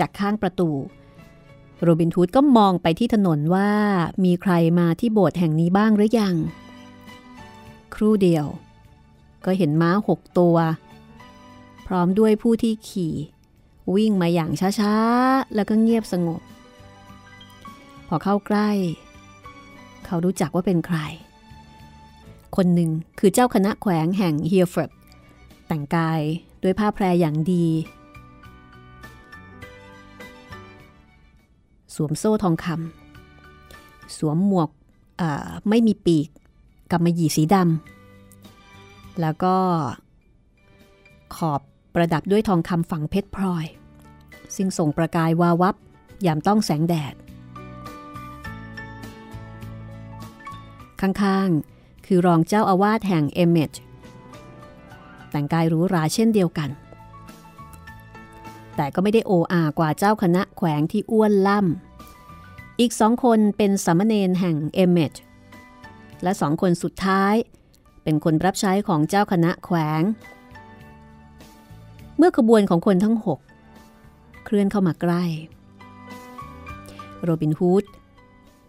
[0.00, 0.70] จากข้างประตู
[1.82, 3.70] โรบินฮูดก็มองไปที่ถนนว่า
[4.24, 6.34] มีใครมาที่โบสถ์แห่งนี้บ้างหรือยัง
[7.94, 8.46] ครู่เดียว
[9.44, 10.56] ก็เห็นม้าหกตัว
[11.86, 13.14] พร้อมด้วยผู้ที่ขี่
[13.94, 16.40] วิ่งมาอย่างช้าๆ แล้วก็เงียบสงบ
[18.08, 18.70] พอเข้าใกล้
[20.04, 20.98] เขารู้จักว่าเป็นใคร
[22.56, 24.90] คนหนึ่งคือเจ้าคณะแขวงแห่งเฮียฟร์ด
[25.66, 26.20] แต่งกาย
[26.62, 27.66] ด้วยผ้าแพรอย่างดี
[31.96, 34.70] สวมโซ่ทองคำสวมหมวก
[35.68, 36.28] ไม่มีปีก
[36.90, 39.56] กำมะหยี่สีดำแล้วก็
[41.36, 41.60] ขอบ
[41.94, 43.64] ประดับด้วยทองคำฝังเพชรพลอย
[44.56, 45.74] ซึ่งส่งประกายวาวับ
[46.26, 47.14] ยามต้องแสงแดด
[51.00, 53.72] ข้างๆ คือรองเจ้าอาวาสแห่งเอเมต
[55.30, 56.70] แต่งกายหรูหราเช่นเดียวกัน
[58.76, 65.12] แต่ก็ไม่ได้โอ่อ่ากว่าเจ้าคณะแขวงที่อ้วนล่ำ อีกสองคนเป็นสามเณรแห่งเอเมต
[66.22, 67.34] และสองคนสุดท้าย
[68.02, 70.02] เป็นคนรับใช้ของเจ้าคณะแขวง
[72.16, 73.40] เมื่อขบวนของคนทั้งหก
[74.44, 75.24] เคลื่อนเข้ามาใกล้
[77.22, 77.84] โรบินฮูด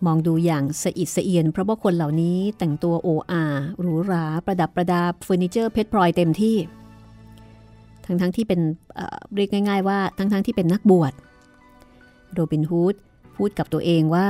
[0.05, 3.43] มองดูอย่างสะอิดสะเอียนเพราะว่าคนเหล่านี้แต่งตัวโอ่อ่า
[3.79, 6.55] หรูหราประดับประดาเฟอร์นิเจอร์เพชรพลอยเต็มที่
[8.07, 8.59] ทั้งๆทที่เป็น
[9.35, 11.13] เรียกง่าย ๆ ว่าทั้งๆทที่เป็นนักบวช
[12.33, 12.95] โรบินฮูด
[13.35, 14.29] พูดกับตัวเองว่า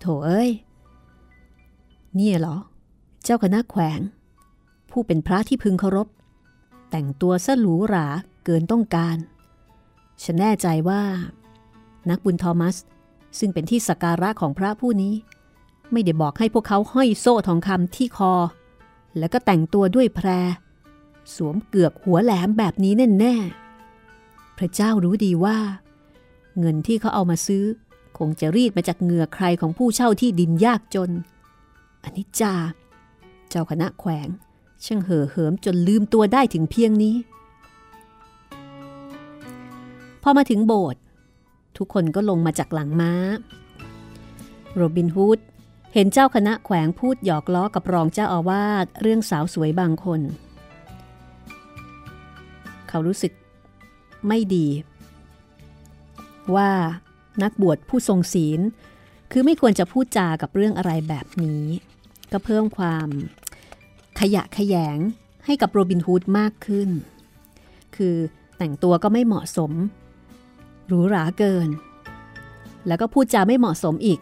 [0.00, 0.50] โถเอ้ย
[2.14, 2.56] เนี่ยเหรอ
[3.24, 4.00] เจ้าคณะแขวง
[4.90, 6.08] ผู้เป็นพระที่พึงเคารพ
[6.90, 8.06] แต่งตัวซะหรูหรา
[8.44, 9.16] เกินต้องการ
[10.22, 11.02] ฉันแน่ใจว่า
[12.10, 12.76] นักบุญทอมัส
[13.38, 15.14] ซึ่งเป็นที่สักการะของพระผู้นี้
[15.92, 18.32] ไม่ได้บอกให้พวกเขาห้อยโซ่ทองคำที่คอ
[19.18, 20.28] แล้วก็แต่งตัวด้วยแพร
[21.34, 25.58] สวมเกือกหัวแหลมแบบนี้แน่ๆ พระเจ้ารู้ดีว่า
[26.58, 27.64] เงินที่เขาเอามาซื้อ
[28.18, 31.10] คงจะรีดมาจากเหงื่อใครของผู้เช่าที่ดินยากจน
[32.04, 32.54] อันนี้จา
[33.48, 34.28] เจ้าคณะแขวง
[34.84, 37.16] ช่างเห่อเหิมจนลืมตัวได้ถึงเพียงนี้
[40.22, 41.00] พอมาถึงโบสถ์
[41.76, 43.12] ทุกคนก็ลงมาจากหลังม้า
[44.74, 45.38] โรบินฮูด
[45.94, 50.20] เห็นเจ้าคณะแขวงพูดหยอกล้อกับรองเจ้าอาวาสเรื่องสาวสวยบางคน
[52.94, 53.32] เขารู้สึก
[54.28, 54.68] ไม่ดี
[56.54, 56.70] ว่า
[57.42, 58.60] นักบวชผู้ทรงศีล
[59.32, 61.64] คือไม่ควรจะพูดจากับเรื่องอะไรแบบนี้
[62.32, 63.08] ก็เพิ่มความ
[64.20, 64.98] ขยะขยง
[65.46, 66.88] ให้กับโรบินฮูดมากขึ้น
[67.96, 68.16] คือ
[68.58, 69.72] แต่งตัวก็ไม่เหมาะสม
[70.86, 71.68] หรูหราเกิน
[72.86, 74.20] แล้วก็พูดจาไม่เหมาะสมอีก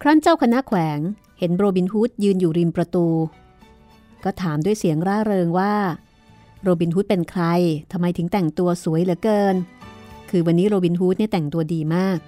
[0.00, 0.98] ครั้นเจ้าคณะแขวง
[1.38, 3.06] เห็นโรบินฮูดยืนอยู่ริมประตู
[4.24, 5.74] ก็ถามด้วยเสียงร่าเริงว่า
[6.64, 7.44] โรบินฮูดเป็นใคร
[7.92, 9.56] ทำไมถึงแต่งตัวสวยเหลือเกิน
[10.30, 12.18] คือวันนี้โรบินฮูดเนี่ยแต่งตัวดีมาก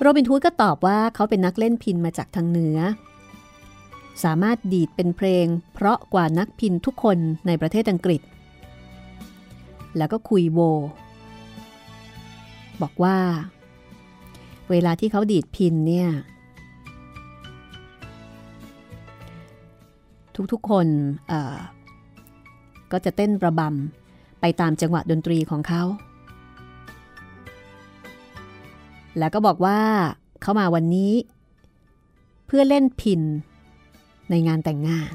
[0.00, 2.78] โรบินฮูดก็ตอบว่าเขาเป็นนักเล่นพินมาจากทางเหนือ
[4.24, 8.20] สามารถดีดเป็นเพลง เพราะกว่านักพินทุกคนในประเทศอังกฤษ
[9.96, 10.58] แล้วก็คุยโว
[12.82, 13.16] บอกว่า
[14.70, 16.08] เวลาที่เขาดีดพินเนี่ย
[20.52, 20.86] ทุกๆคน
[22.92, 25.82] ก็จะเต้นระบำไปตามจังหวะดนตรีของเขา
[29.18, 29.80] แล้วก็บอกว่า
[30.42, 31.12] เขามาวันนี้
[32.46, 33.22] เพื่อเล่นพิน
[34.30, 35.12] ในงานแต่งงาน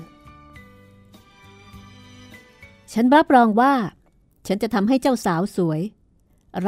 [2.93, 3.73] ฉันรับรองว่า
[4.47, 5.81] ฉันจะทำให้เจ้าสาวสวย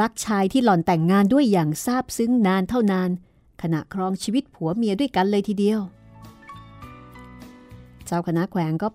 [0.00, 3.10] รักชายที่หล่อนแต่งงานด้วยอย่างซาบซึ้งนานเท่านาน
[3.62, 5.80] ขณะครองชีวิตผัวเมียด้วยกันเลยทีเดียว
[8.06, 8.88] เจ้าคณะแขวงก็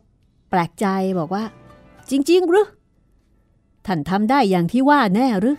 [0.50, 0.86] แปลกใจ
[1.20, 1.44] บอกว่า
[2.10, 2.68] จริงๆหรือ
[3.86, 5.58] ท่านทำได้อย่างที่ว่าแน่หรือ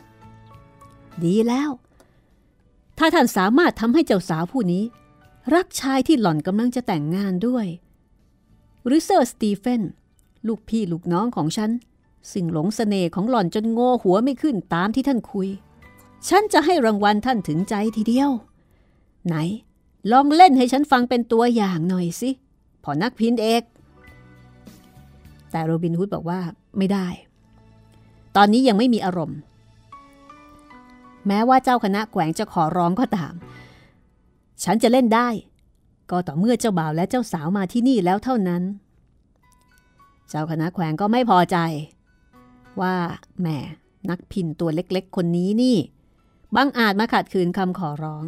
[1.24, 1.70] ดีแล้ว
[2.98, 4.84] ถ้าท่านสามารถทำให้เจ้าสาวผู้นี้
[5.54, 7.66] รักชายที่หล่อนกำลังจะแต่งงานด้วย
[8.84, 9.82] หรือเซอร์สตีเฟน
[10.46, 11.70] ลูกพี่ลูกน้องของฉัน
[12.32, 15.48] ซึ่งหลงสเสน่ห์ของหล่อนจนโง่หัวไม่ขึ้นตามที่ท่านคุย
[16.28, 18.30] ฉันจะให้รางวัลท่านถึงใจทีเดียว
[19.26, 19.36] ไหน
[20.12, 22.30] ลองเล่นให้ฉันฟังเป็นตัวอย่างหน่อยสิ
[22.84, 23.62] พอนักพินเอก
[25.54, 26.40] แต่โรบินฮูดบอกว่า
[26.78, 27.06] ไม่ได้
[28.36, 29.38] ตอนนี้ยังไม่มีอารมณ์
[31.26, 33.34] แม้ว่าเจ้าคณะแขวงจะขอร้องก็ตาม
[34.64, 35.28] ฉันจะเล่นได้
[36.10, 38.62] ก็ต่อเมื่อเจ้าบ่าวและเจ้าสาวมาที่นี่แล้วเท่านั้น
[40.28, 41.56] เจ้าคณะแขวงก็ไม่พอใจ
[42.80, 42.94] ว่า
[43.40, 43.46] แหม
[44.10, 45.76] นักพินตัวเล็กๆ คนนี้นี่
[46.56, 48.24] บังอาจมาขัดขืนคำขอร้อง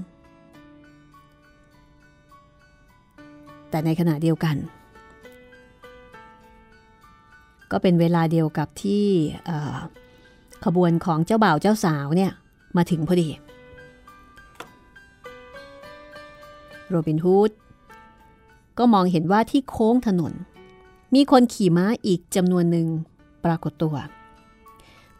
[3.70, 4.56] แต่ในขณะเดียวกัน
[7.72, 9.06] ก็เป็นเวลาเดียวกับที่
[10.64, 12.32] ขบวนของเจ้าบ่าวเจ้าสาวเนี่ย
[12.76, 13.28] มาถึงพอดี
[16.88, 17.50] โรบินฮูด
[18.78, 20.32] ก็มองเห็นว่าที่โค้งถนน
[21.14, 22.88] มีคนขี่ม้าอีกจำนวนหนึ่ง
[23.44, 23.96] ปรากฏตัว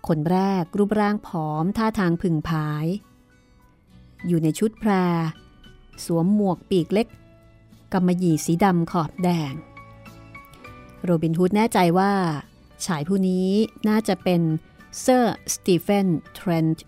[0.07, 2.87] คนแรกรูปร่างผอมท่าทางผึ่งผาย
[4.27, 4.91] อยู่ในชุดแพร
[6.05, 7.09] สวมหมวกปีกเล็ก
[7.93, 9.53] กำมะหยี่สีดำขอบแดง
[11.05, 12.13] โรบินฮูดแน่ใจว่า
[12.87, 13.49] ชายผู้นี้
[13.89, 14.41] น่าจะเป็น
[15.01, 16.85] เซอร์สตีเฟนเทรนต์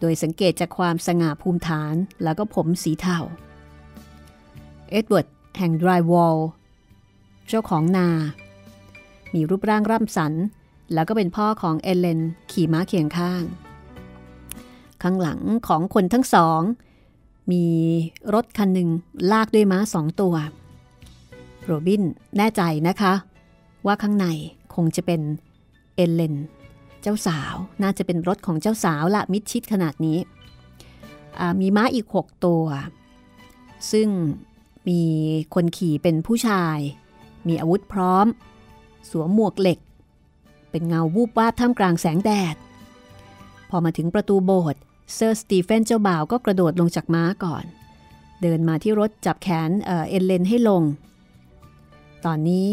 [0.00, 3.18] โดยสังเกตจากความสง่าภูมิฐานแล้วก็ผมสีเทา
[4.90, 5.26] เอ็ดเวิร์ด
[5.58, 6.38] แห่งดรายวอล
[7.48, 8.08] เจ้าของนา
[9.34, 10.32] มีรูปร่างล่ำสัน
[10.94, 13.42] แล้วก็เป็นพ่อของเอเลน ขี่ม้าเคียงข้าง
[15.02, 16.60] ข้างหลังของคนทั้งสอง
[17.52, 17.64] มี
[18.34, 18.88] รถคันหนึ่ง
[19.32, 20.34] ลากด้วยม้าสองตัว
[21.68, 22.02] โรบิน
[22.36, 23.12] แน่ใจนะคะ
[23.86, 24.26] ว่าข้างใน
[24.74, 25.20] คงจะเป็น
[25.94, 26.34] เอเลน
[27.02, 30.18] เจ้าสาวน่าจะเป็นรถของเจ้าสาวละมิดชิดขนาดนี้
[31.60, 32.64] มีม้าอีก 6 ตัว
[33.92, 34.08] ซึ่ง
[34.88, 35.02] มี
[35.54, 36.78] คนขี่เป็นผู้ชาย
[37.48, 38.26] มีอาวุธพร้อม
[39.10, 39.78] สวมหมวกเหล็ก
[40.70, 42.56] เป็นเงาวูบวาบท่ามกลางแสงแดด
[43.70, 44.80] พอมาถึงประตูโบสถ์
[45.14, 47.64] เซอร์สตีเฟนเจ้าบ่าวก็กระโดดลงจากม้าก่อน
[48.42, 50.82] เดินมาที่รถจับแขนเออเอเลนให้ลง
[52.26, 52.68] ตอนนี้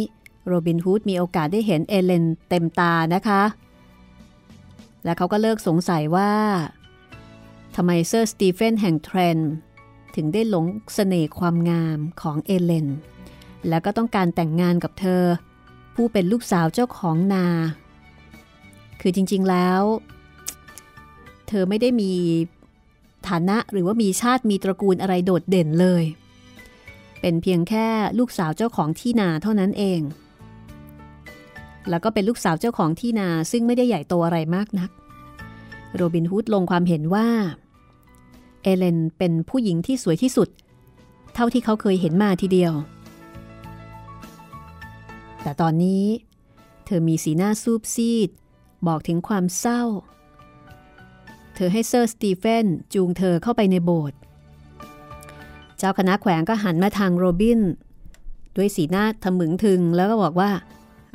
[0.48, 3.44] โรบินฮูดมีโอกาสได้เห็นเอเลนเต็มตานะคะ
[5.04, 6.32] และเขาก็เลิกสงสัยว่า
[7.76, 9.38] ทำไมเซอร์สตีเฟนแห่งเทรนต์
[10.16, 12.88] ถึงได้หลงเสน่ห์ความงามของเอเลน
[13.70, 15.24] แล้วก็ต้องการแต่งงานกับเธอ
[15.96, 17.48] ผู้เป็นลูกสาวเจ้าของนา
[19.02, 19.82] คือจริงๆแล้ว
[21.48, 22.12] เธอไม่ได้มี
[23.28, 26.04] ฐานะหรือว่ามีชาติมีตระกูลอะไรโดดเด่นเลย
[27.28, 27.88] เป็นเพียงแค่
[28.20, 30.02] ลูกสาวเจ้าของที่นาเท่านั้นเอง
[31.90, 34.90] แล้วก็เป็นลูกสาวเจ้าของที่นาซึ่งไม่ได้ใหญ่โตอะไรมากนัก
[35.96, 37.28] โรบินฮูดลงความเห็นว่า
[38.64, 40.50] เอเลนเป็นผู้หญิงที่สวยที่สุด
[41.34, 42.74] เท่าที่เขาเคยเห็นมาทีเดียว
[45.42, 46.04] แต่ตอนนี้
[46.86, 48.30] เธอมีสีหน้าซูบซีด
[48.88, 49.82] บอกถึงความเศร้า
[51.56, 54.20] เธอให้เซอร์สตีเฟนจูงเธอเข้าไปในโบสถ์
[55.78, 57.60] เจ้าคณะแขวงก็หันมาทางโรบิน
[58.56, 60.52] ด้วยสีหน้าทะมึงถึงแล้วก็บอกว่า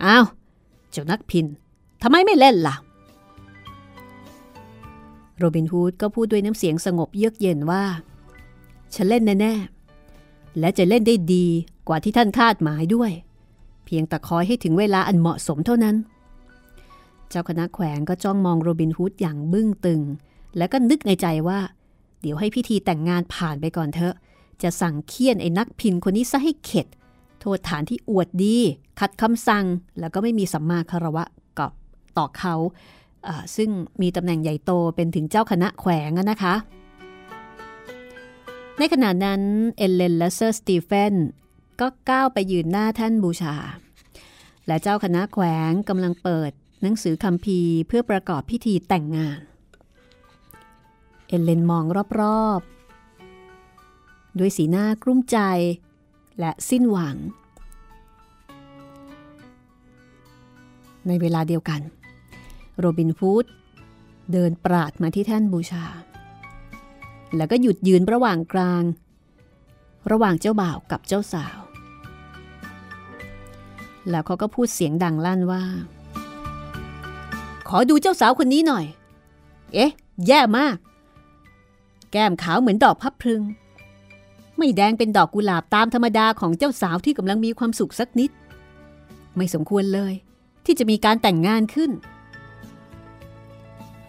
[0.05, 0.25] อ้าว
[0.91, 1.47] เจ้านักพิน
[2.03, 2.75] ทำไมไม่เล่นล่ะ
[5.39, 7.83] โรบินฮูดก็พูดด้วยน้ำเสียงสงบเยือกเย็นว่า
[8.95, 11.47] ฉันเล่นแน่ๆ และจะเล่นได้ดี
[11.89, 13.11] กว่าที่ท่านคาดหมายด้วย
[13.85, 15.97] เพียงแต่คอยให้ถึงเวลาอันเหมาะสมเท่านั้น
[17.29, 20.01] เจ้าคณะแขวงก็จ้องมองโรบินฮูดอย่างบึ้งตึง
[20.57, 21.59] แล้วก็นึกในใจว่า
[22.21, 24.15] เดี๋ยวให้พิธีแต่งงานผ่านไปก่อนเถอะ
[24.63, 26.87] จะสั่งเคี่ยนไอ้นักพินคนนี้ซะให้เข็ด
[27.41, 28.57] โทษฐานที่อวดดี
[29.01, 29.65] ขัดคำสั่ง
[30.01, 31.25] แล้วก็ไม่มีสัมมาคารวะ
[31.59, 31.71] กับ
[32.19, 32.55] ต่อเขา
[33.57, 33.71] ซึ่ง
[34.03, 36.55] มีตำแหน่งใหญ่โตเป็นถึงเจ้าคณะแขวงนะคะ
[38.79, 39.43] ในขณะนั้น
[39.77, 41.15] เอเลนและเซอร์สตีเฟน
[41.81, 43.55] ก็ก้าวไปยืนหน้าแท่นบูชา
[44.67, 46.51] และเจ้าคณะแขวงกำลังเปิด
[46.83, 49.41] หนังสือคัมภีร์เพื่อประกอบพิธีแต่งงาน
[51.29, 51.85] เอเลนมอง
[52.21, 52.61] รอบ
[54.39, 55.39] ด้วยสีหน้ากลุ้มใจ
[56.39, 57.17] และสิ้นหวัง
[61.07, 61.81] ในเวลาเดียวกัน
[62.79, 63.45] โรบินฟูด
[64.33, 65.85] เดินปราดมาที่แท่นบูชา
[67.37, 68.83] แล้วก็หยุดยืนระหว่างกลาง
[70.11, 71.59] ระหว่างเจ้าบ่าวกับเจ้าสาว
[74.11, 75.63] แล้วเขาก็พูดเสียงดังลั่นว่า
[77.69, 78.85] ขอดูเจ้าสาวคนนี้หน่อย
[79.75, 79.93] เอ๊ะ
[80.27, 80.77] แย่มาก
[82.13, 83.43] แก้มขาวเหมือนดอกพับพลึง
[84.61, 88.31] ไม่แดงเป็นดอกกุหลาบตามธรรมดาของเจ้าสาวที่กำลังมีความสุขสักนิด
[89.37, 90.15] ไม่สมควรเลย
[90.65, 91.91] ที่จะมีการแต่งงานขึ้น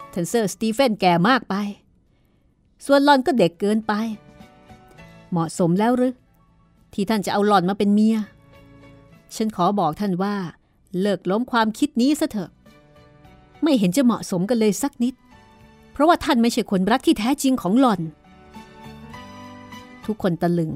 [0.10, 1.56] เทนเซอร์สตีเฟนแก่มากไป
[2.86, 3.94] ส่วนหลอนก็เด็กเกินไป
[5.32, 6.14] เหมาะสมแล้วหรือ
[6.94, 8.18] ที่ท่านจะเอาหลอนมาเป็นเมีย
[9.36, 10.36] ฉันขอบอกท่านว่า
[11.02, 12.50] เลิกล้มความคิดนี้ซะเถอะ
[13.64, 15.14] ไม่เห็นจะเหมาะสมกันเลยสักนิด
[15.92, 18.02] เพราะว่าท่านไม่ใช่คนรักที่แท้จริงของหลอน
[20.12, 20.72] ทุกคนตะลึง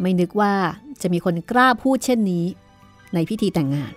[0.00, 0.54] ไม่นึกว่า
[1.02, 2.44] จะมีคนกล้าพูดเช่นนี้
[3.14, 3.92] ในพิธีแต่งงาน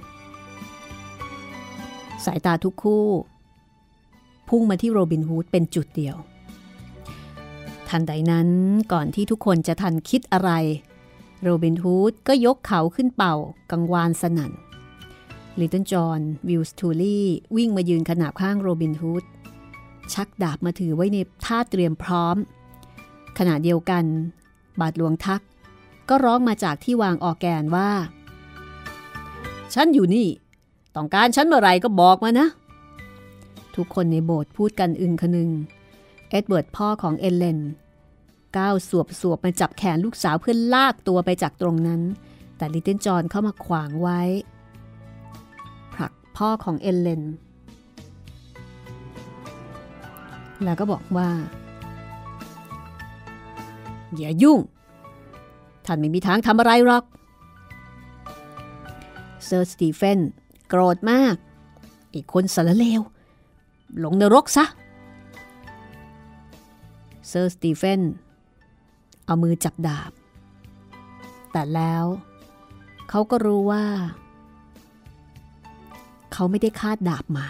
[2.26, 3.06] สายตาทุกคู่
[4.50, 6.16] พุ่งมาที่โรบินฮูดเป็นจุดเดียว
[7.90, 8.50] ทันใดนั้น
[8.92, 10.52] ก่อนที่ทุกคนจะทันคิดอะไร
[11.42, 13.36] โรบินฮูดก็ยกเขาขึ้นเป่า
[13.72, 14.52] กังวานสนั่น
[15.60, 17.26] ลิตเติ้ลจอห์นวิลสทูลี่
[17.56, 19.24] วิ่งมายืนขนาบข้างโรบินฮูด
[20.14, 22.38] ชักดาบมาถือไว้ในท่าเตรียมพร้อม
[23.38, 24.04] ขณะเดียวกัน
[24.80, 25.42] บาทหลวงทัก
[26.10, 27.90] ก็ร้องมาจากที่วางออร์แกนว่า
[29.74, 30.28] ฉันอยู่นี่
[30.96, 32.48] ต้องการฉันเมื่อไรก็บอกมานะ
[33.76, 35.50] ทุกคนในโบสถ์พูดกันอึงคะนึง
[36.30, 37.60] เอ็ดเวิร์ดพ่อของเอเลน
[38.58, 42.02] ก้าวสวบสวบมาจับแขนลูกสาวเพื่อลากตัวไปจากตรงนั้น
[42.58, 44.22] แต่ลิตเติ้ลจอห์นเข้ามาขวางไว้
[45.94, 47.24] ผลักพ่อของเอเลน
[50.64, 51.30] แล้วก็บอกว่า
[54.20, 54.60] อย่ายุ่ง
[55.86, 57.04] ท่านไม่มีทางทำอะไรหรอก
[59.46, 60.20] เซอร์สตีเฟน
[60.68, 61.36] โกรธมาก
[62.14, 64.66] ไอ้คนสารเลว ลงนรกซะ
[67.30, 68.02] เซอร์สตีเฟน
[69.26, 70.12] เอามือจับดาบ
[71.52, 72.06] แต่แล้ว
[73.10, 73.84] เขาก็รู้ว่า
[76.34, 77.48] เขาไม่ได้คาดดาบมา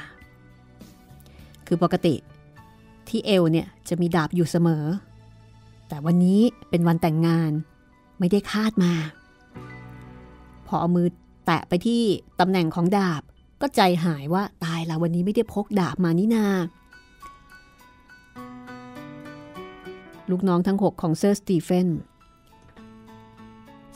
[1.68, 2.16] คือปกติ
[3.08, 4.86] ที่เอวเนี่ยจะมีดาบอยู่เสมอ
[5.94, 7.52] แต่วันนี้เป็นวันแต่งงาน
[8.20, 8.94] ไม่ได้คาดมา
[10.68, 11.08] พอเอามือ
[11.46, 12.04] แตะไปที่
[12.40, 13.22] ตำแหน่งของดาบ
[13.62, 16.46] ก็ใจหายว่าตายละวันนี้ไม่ได้พกดาบมานี่นา
[20.30, 21.88] ลูกน้องทั้งหกของเซอร์สตีเฟน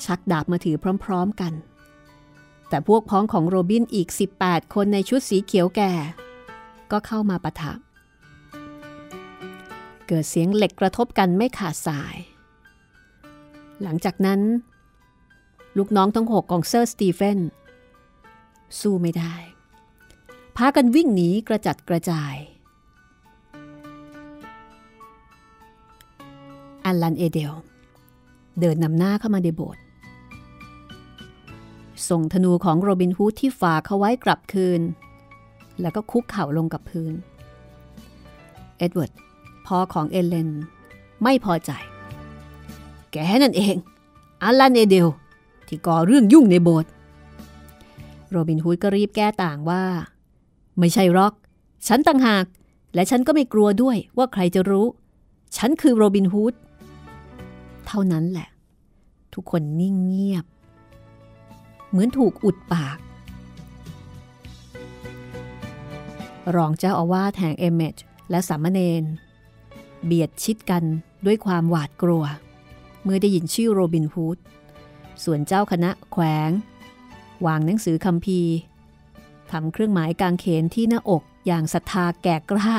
[0.03, 1.53] ชักดาบมาถือพร้อม ๆกัน
[2.69, 4.07] แต่พวกพ้องของโรบินอีก
[4.41, 5.91] 18 คนในชุดสีเขียวแก่
[6.91, 7.73] ก็เข้ามาปะทะ
[10.07, 12.17] เกิดเสียงเหล็กกระทบกันไม่ขาดสาย
[13.83, 14.41] หลังจากนั้น
[15.77, 17.39] ลูกน้องทั้งหกของเซอร์สตีเฟน
[18.79, 19.35] สู้ไม่ได้
[20.57, 22.35] พากันวิ่งหนีกระจัดกระจาย
[26.85, 27.53] อัลลันเอเดล
[28.59, 29.83] เดินนำหน้าเข้ามาในโบสถ์
[32.09, 34.81] ส่งธนูของโรบินฮูดที่ฝากเขาไว้กลับคืน
[35.81, 37.13] แล้วก็คุกเข่าลงกับพื้น
[38.77, 39.11] เอ็ดเวิร์ด
[39.67, 40.49] พ่อของเอเลน
[41.23, 41.71] ไม่พอใจ
[43.11, 43.75] แกนั่นเอง
[44.43, 45.07] อัลลันเอเดล
[45.67, 46.91] ที่ก่อเรื่องยุ่งในโบสถ์
[48.29, 49.83] โรบินฮูดก็รีบแก้ต่างว่า
[50.79, 51.33] ไม่ใช่หรอก
[51.87, 52.45] ฉันต่างหาก
[52.93, 54.87] และฉันก็ไม่กลัวด้วยว่าใครจะรู้
[55.57, 56.53] ฉันคือโรบินฮูด
[57.87, 58.49] เท่านั้นแหละ
[59.33, 60.45] ทุกคนนิ่งเงียบ
[61.89, 62.97] เหมือนถูกอุดปาก
[66.55, 67.95] รองเจ้าอาวาสแห่งเอเมจ
[68.29, 69.03] และสามเณร
[70.07, 70.83] เบียดชิดกัน
[71.25, 72.23] ด้วยความหวาดกลัว
[73.03, 74.37] เมื่อได้ยินชื่อโรบินฮูด
[75.23, 76.49] ส่วนเจ้าคณะแขวง
[77.45, 78.41] วางหนังสือคัมภี
[79.51, 82.71] ทำเครื่องหมายกางเขนที่หน้าอกอย่างศรัทธาแก่กล้า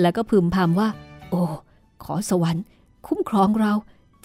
[0.00, 0.88] แล้วก็พึมพำว่า
[1.30, 1.42] โอ้
[2.04, 2.64] ขอสวรรค์
[3.06, 3.72] คุ้มครองเรา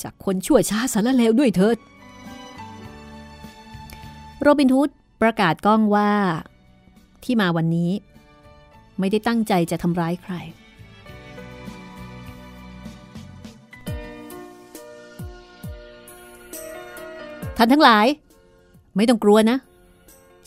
[0.01, 1.77] จากคนชั่วช้าสารเลวด้วยเถิด
[4.41, 4.89] โรบินฮูด
[5.21, 6.11] ประกาศก้องว่า
[7.23, 7.91] ที่มาวันนี้
[8.99, 10.33] ไม่ได้ตั้งใจจะทำร้ายใคร
[17.57, 18.07] ท่านทั้งหลาย
[18.95, 19.57] ไม่ต้องกลัวนะ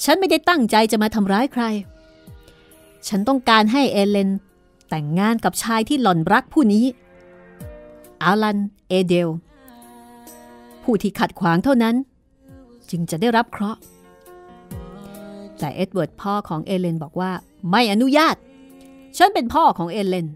[0.05, 1.65] ฉันไม่ได้ตั้งใจจะมาทำร้ายใคร
[3.09, 4.31] ฉันต้องการให้เอเลน
[4.89, 6.85] แต่งงานกับชายที่หล่อนรักผู้นี้
[8.23, 8.59] อัลลัน
[8.89, 9.29] เอเดล
[10.83, 11.95] ผู้ที่ขัดขวางเท่านั้น
[12.91, 13.81] จึงจะได้รับเคราะห์
[15.59, 17.33] แต่เอ็ดเวิร์ดพ่อของเอเลนบอกว่า
[17.71, 18.37] ไม่อนุญาต
[19.17, 20.29] ฉันเป็นพ่อของเอเลน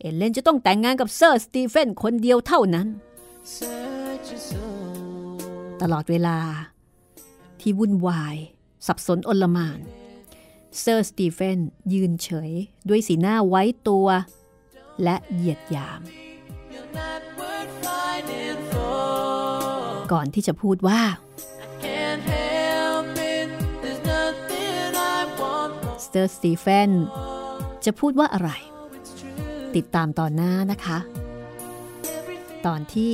[0.00, 2.86] เอเลนจะต้องแต่งงานกับเซอร์สตีเฟนคนเดียวเท่านั้น
[5.82, 6.38] ตลอดเวลา
[7.60, 8.36] ที่วุ่นวาย
[8.86, 9.80] สับสนอลหม่าน
[10.80, 11.58] เซอร์สตีเฟน
[11.92, 12.50] ยืนเฉย
[12.88, 14.06] ด้วยสีหน้าไว้ตัว
[15.02, 16.00] และเหยียดยาม
[20.12, 21.00] ก่อนที่จะพูดว่า
[26.04, 26.90] เซอร์สตีเฟน
[27.84, 28.50] จะพูดว่าอะไร
[29.76, 30.98] ติดตามตอนหน้านะคะ
[32.66, 33.10] ตอนที่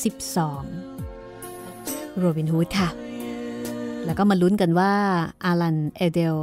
[0.00, 0.91] 12
[2.18, 2.88] โรบินฮูดค่ะ
[4.04, 4.92] แล้วก็มาลุ้นกันว่า
[5.44, 6.36] อารันเอเดล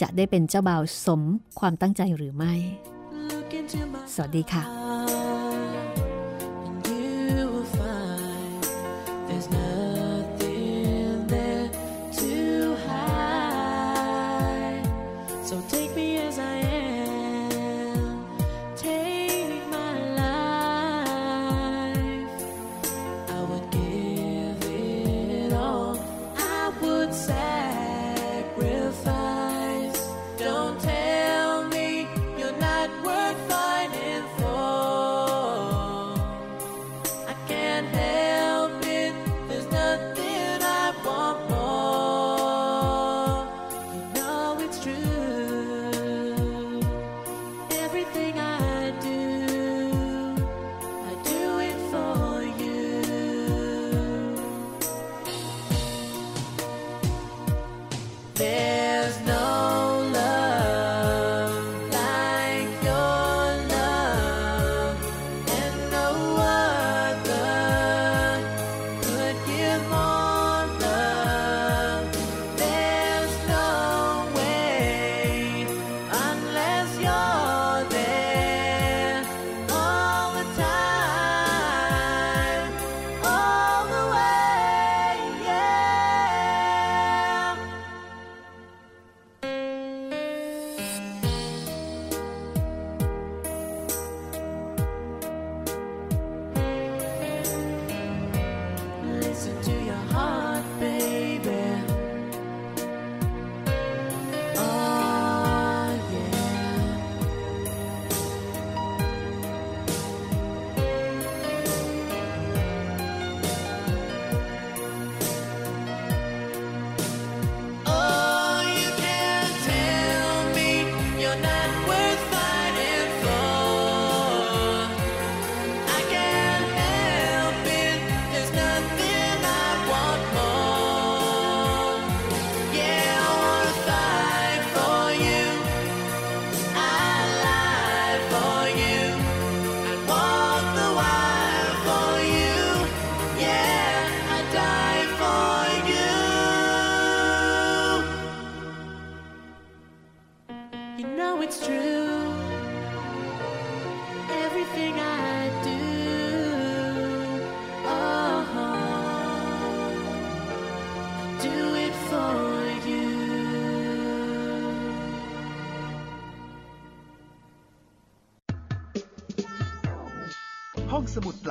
[0.00, 1.22] จะได้เป็นเจ้าบ่าวสม
[1.60, 2.54] ความตั้งใจหรือไม่
[4.14, 4.85] สวัสดีค่ะ